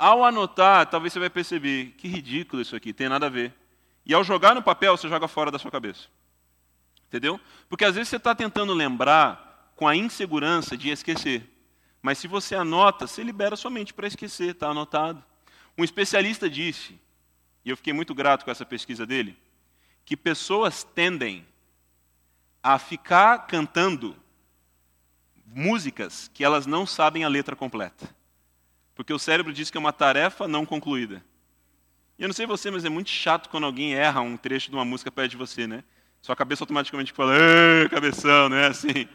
Ao 0.01 0.25
anotar, 0.25 0.87
talvez 0.87 1.13
você 1.13 1.19
vai 1.19 1.29
perceber 1.29 1.93
que 1.95 2.07
ridículo 2.07 2.59
isso 2.59 2.75
aqui, 2.75 2.91
tem 2.91 3.07
nada 3.07 3.27
a 3.27 3.29
ver. 3.29 3.53
E 4.03 4.15
ao 4.15 4.23
jogar 4.23 4.55
no 4.55 4.63
papel, 4.63 4.97
você 4.97 5.07
joga 5.07 5.27
fora 5.27 5.51
da 5.51 5.59
sua 5.59 5.69
cabeça. 5.69 6.07
Entendeu? 7.05 7.39
Porque 7.69 7.85
às 7.85 7.93
vezes 7.93 8.09
você 8.09 8.15
está 8.15 8.33
tentando 8.33 8.73
lembrar 8.73 9.71
com 9.75 9.87
a 9.87 9.95
insegurança 9.95 10.75
de 10.75 10.89
esquecer. 10.89 11.47
Mas 12.01 12.17
se 12.17 12.27
você 12.27 12.55
anota, 12.55 13.05
você 13.05 13.21
libera 13.21 13.55
sua 13.55 13.69
mente 13.69 13.93
para 13.93 14.07
esquecer, 14.07 14.55
está 14.55 14.69
anotado. 14.69 15.23
Um 15.77 15.83
especialista 15.83 16.49
disse, 16.49 16.99
e 17.63 17.69
eu 17.69 17.77
fiquei 17.77 17.93
muito 17.93 18.15
grato 18.15 18.43
com 18.43 18.49
essa 18.49 18.65
pesquisa 18.65 19.05
dele, 19.05 19.37
que 20.03 20.17
pessoas 20.17 20.83
tendem 20.83 21.45
a 22.63 22.79
ficar 22.79 23.45
cantando 23.45 24.15
músicas 25.45 26.27
que 26.33 26.43
elas 26.43 26.65
não 26.65 26.87
sabem 26.87 27.23
a 27.23 27.27
letra 27.27 27.55
completa. 27.55 28.09
Porque 29.01 29.13
o 29.13 29.17
cérebro 29.17 29.51
diz 29.51 29.71
que 29.71 29.77
é 29.77 29.79
uma 29.79 29.91
tarefa 29.91 30.47
não 30.47 30.63
concluída. 30.63 31.25
E 32.19 32.23
eu 32.23 32.27
não 32.27 32.35
sei 32.35 32.45
você, 32.45 32.69
mas 32.69 32.85
é 32.85 32.89
muito 32.89 33.09
chato 33.09 33.49
quando 33.49 33.63
alguém 33.63 33.95
erra 33.95 34.21
um 34.21 34.37
trecho 34.37 34.69
de 34.69 34.75
uma 34.75 34.85
música 34.85 35.09
perto 35.09 35.31
de 35.31 35.37
você, 35.37 35.65
né? 35.65 35.83
Sua 36.21 36.35
cabeça 36.35 36.61
automaticamente 36.61 37.11
fala, 37.11 37.33
cabeção, 37.89 38.47
não 38.47 38.57
é 38.57 38.67
assim? 38.67 39.09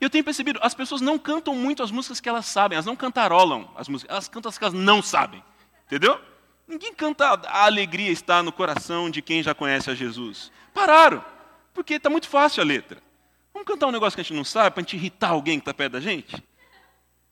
Eu 0.00 0.10
tenho 0.10 0.24
percebido, 0.24 0.58
as 0.60 0.74
pessoas 0.74 1.00
não 1.00 1.20
cantam 1.20 1.54
muito 1.54 1.84
as 1.84 1.92
músicas 1.92 2.18
que 2.18 2.28
elas 2.28 2.46
sabem, 2.46 2.74
elas 2.74 2.84
não 2.84 2.96
cantarolam 2.96 3.70
as 3.76 3.88
músicas, 3.88 4.12
elas 4.12 4.28
cantam 4.28 4.48
as 4.48 4.58
que 4.58 4.64
elas 4.64 4.74
não 4.74 5.00
sabem. 5.00 5.40
Entendeu? 5.86 6.20
Ninguém 6.66 6.92
canta 6.92 7.26
a 7.28 7.64
alegria 7.64 8.10
está 8.10 8.42
no 8.42 8.50
coração 8.50 9.08
de 9.08 9.22
quem 9.22 9.40
já 9.40 9.54
conhece 9.54 9.88
a 9.88 9.94
Jesus. 9.94 10.50
Pararam, 10.74 11.24
porque 11.72 11.94
está 11.94 12.10
muito 12.10 12.28
fácil 12.28 12.60
a 12.60 12.66
letra. 12.66 13.00
Vamos 13.54 13.68
cantar 13.68 13.86
um 13.86 13.92
negócio 13.92 14.16
que 14.16 14.22
a 14.22 14.24
gente 14.24 14.36
não 14.36 14.42
sabe 14.42 14.72
para 14.72 14.80
a 14.80 14.82
gente 14.82 14.96
irritar 14.96 15.30
alguém 15.30 15.60
que 15.60 15.62
está 15.62 15.72
perto 15.72 15.92
da 15.92 16.00
gente? 16.00 16.42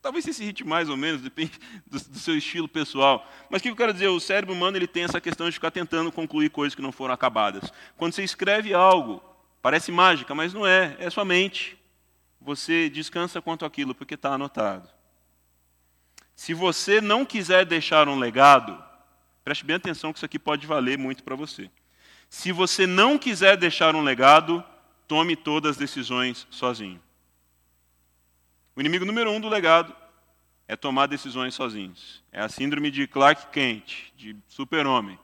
Talvez 0.05 0.25
você 0.25 0.33
se 0.33 0.45
irrite 0.45 0.63
mais 0.63 0.89
ou 0.89 0.97
menos, 0.97 1.21
depende 1.21 1.53
do, 1.85 1.99
do, 1.99 2.19
seu 2.21 2.37
estilo 2.37 2.69
pessoal. 2.69 3.29
Mas 3.51 3.59
o 3.59 3.63
que 3.63 3.71
eu 3.71 3.77
quero 3.77 3.93
dizer? 3.93 4.07
O 4.07 4.21
cérebro 4.21 4.55
humano 4.55 4.77
ele 4.77 4.87
tem 4.87 5.03
essa 5.03 5.21
questão 5.21 5.49
de 5.49 5.55
ficar 5.55 5.73
tentando 5.73 6.13
concluir 6.13 6.51
coisas 6.51 6.75
que 6.77 6.83
não 6.83 6.93
foram 6.93 7.13
acabadas. 7.13 7.73
Quando 7.97 8.13
você 8.13 8.23
escreve 8.23 8.73
algo, 8.73 9.21
parece 9.61 9.91
mágica, 9.91 10.33
mas 10.33 10.55
não 10.55 10.65
é, 10.65 10.97
é 11.01 11.11
sua 11.11 11.25
mente. 11.25 11.77
Você 12.41 12.89
descansa 12.89 13.43
quanto 13.43 13.65
aquilo, 13.65 13.95
porque 13.95 14.15
está 14.15 14.35
anotado. 14.35 14.89
Se 16.37 16.55
você 16.55 17.01
não 17.01 17.25
quiser 17.25 17.65
deixar 17.65 18.09
um 18.09 18.19
legado, 18.19 18.85
Preste 19.45 19.63
bem 19.63 19.77
atenção 19.77 20.11
que 20.11 20.19
isso 20.19 20.25
aqui 20.25 20.39
pode 20.39 20.67
valer 20.67 20.97
muito 20.97 21.23
para 21.23 21.37
você. 21.37 21.71
Se 22.31 22.51
você 22.51 22.87
não 22.87 23.19
quiser 23.19 23.59
deixar 23.59 23.95
um 23.95 24.01
legado, 24.01 24.65
tome 25.07 25.37
todas 25.37 25.73
as 25.73 25.77
decisões 25.77 26.47
sozinho. 26.51 27.01
O 28.77 28.81
inimigo 28.81 29.05
número 29.05 29.31
um 29.31 29.41
do 29.41 29.49
legado 29.49 29.95
é 30.67 30.75
tomar 30.75 31.07
decisões 31.07 31.55
sozinhos. 31.55 32.25
É 32.33 32.41
a 32.41 32.49
síndrome 32.49 32.91
de 32.91 33.07
Clark 33.07 33.47
Kent, 33.53 34.13
de 34.17 34.37
super-homem, 34.49 35.19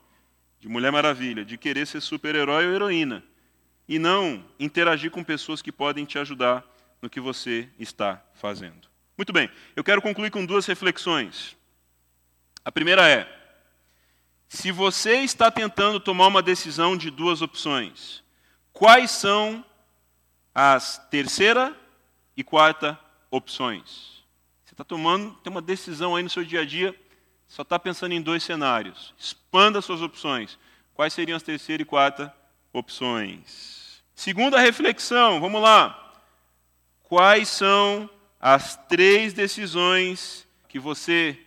de 0.59 0.69
Mulher 0.69 0.91
Maravilha, 0.91 1.43
de 1.43 1.57
querer 1.57 1.85
ser 1.85 1.99
super-herói 1.99 2.65
ou 2.67 2.73
heroína. 2.73 3.23
E 3.87 3.99
não 3.99 4.45
interagir 4.57 5.11
com 5.11 5.23
pessoas 5.23 5.61
que 5.61 5.71
podem 5.71 6.05
te 6.05 6.17
ajudar 6.17 6.63
no 7.01 7.09
que 7.09 7.19
você 7.19 7.67
está 7.77 8.23
fazendo. 8.35 8.87
Muito 9.17 9.33
bem, 9.33 9.49
eu 9.75 9.83
quero 9.83 10.01
concluir 10.01 10.31
com 10.31 10.45
duas 10.45 10.65
reflexões. 10.65 11.57
A 12.63 12.71
primeira 12.71 13.09
é: 13.09 13.27
se 14.47 14.71
você 14.71 15.15
está 15.17 15.51
tentando 15.51 15.99
tomar 15.99 16.27
uma 16.27 16.41
decisão 16.41 16.95
de 16.95 17.09
duas 17.09 17.41
opções, 17.41 18.23
quais 18.71 19.11
são 19.11 19.65
as 20.55 20.97
terceira 21.09 21.75
e 22.37 22.43
quarta 22.43 22.97
opções? 23.31 24.21
Você 24.63 24.73
está 24.73 24.83
tomando, 24.83 25.33
tem 25.35 25.49
uma 25.49 25.61
decisão 25.61 26.15
aí 26.15 26.21
no 26.21 26.29
seu 26.29 26.43
dia 26.43 26.61
a 26.61 26.65
dia, 26.65 26.95
só 27.47 27.63
está 27.63 27.79
pensando 27.79 28.13
em 28.13 28.21
dois 28.21 28.43
cenários. 28.43 29.13
Expanda 29.17 29.81
suas 29.81 30.01
opções. 30.01 30.59
Quais 30.93 31.13
seriam 31.13 31.35
as 31.35 31.43
terceira 31.43 31.81
e 31.81 31.85
quarta 31.85 32.33
opções? 32.71 34.03
Segunda 34.13 34.59
reflexão, 34.59 35.41
vamos 35.41 35.61
lá. 35.61 36.13
Quais 37.03 37.49
são 37.49 38.09
as 38.39 38.75
três 38.87 39.33
decisões 39.33 40.47
que 40.67 40.79
você 40.79 41.37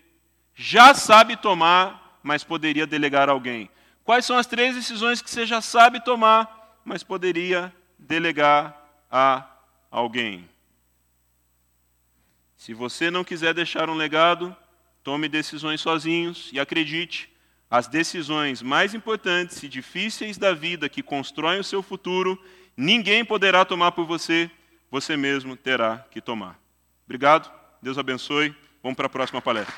já 0.54 0.94
sabe 0.94 1.36
tomar, 1.36 2.20
mas 2.22 2.44
poderia 2.44 2.86
delegar 2.86 3.28
a 3.28 3.32
alguém. 3.32 3.68
Quais 4.04 4.24
são 4.24 4.36
as 4.36 4.46
três 4.46 4.76
decisões 4.76 5.20
que 5.20 5.30
você 5.30 5.44
já 5.44 5.60
sabe 5.60 6.04
tomar, 6.04 6.78
mas 6.84 7.02
poderia 7.02 7.74
delegar 7.98 8.78
a 9.10 9.44
alguém? 9.90 10.48
Se 12.64 12.72
você 12.72 13.11
não 13.11 13.22
quiser 13.22 13.53
deixar 13.53 13.90
um 13.90 13.94
legado, 13.94 14.57
tome 15.03 15.29
decisões 15.29 15.83
sozinhos 15.83 16.48
e 16.50 16.59
acredite, 16.59 17.31
as 17.70 17.87
decisões 17.87 18.62
mais 18.62 18.94
importantes 18.94 19.62
e 19.62 19.68
difíceis 19.68 20.38
da 20.38 20.55
vida 20.55 20.88
que 20.88 21.03
constroem 21.03 21.61
o 21.61 21.64
seu 21.64 21.83
futuro, 21.83 22.42
ninguém 22.74 23.22
poderá 23.22 23.66
tomar 23.66 23.92
por 23.92 24.07
você, 24.07 24.50
você 24.90 25.14
mesmo 25.14 25.55
terá 25.59 26.07
que 26.11 26.22
tomar. 26.22 26.59
Obrigado, 27.05 27.53
Deus 27.83 27.98
abençoe. 27.98 28.57
Vamos 28.83 28.96
para 28.96 29.09
a 29.09 29.11
próxima 29.11 29.42
palestra. 29.42 29.74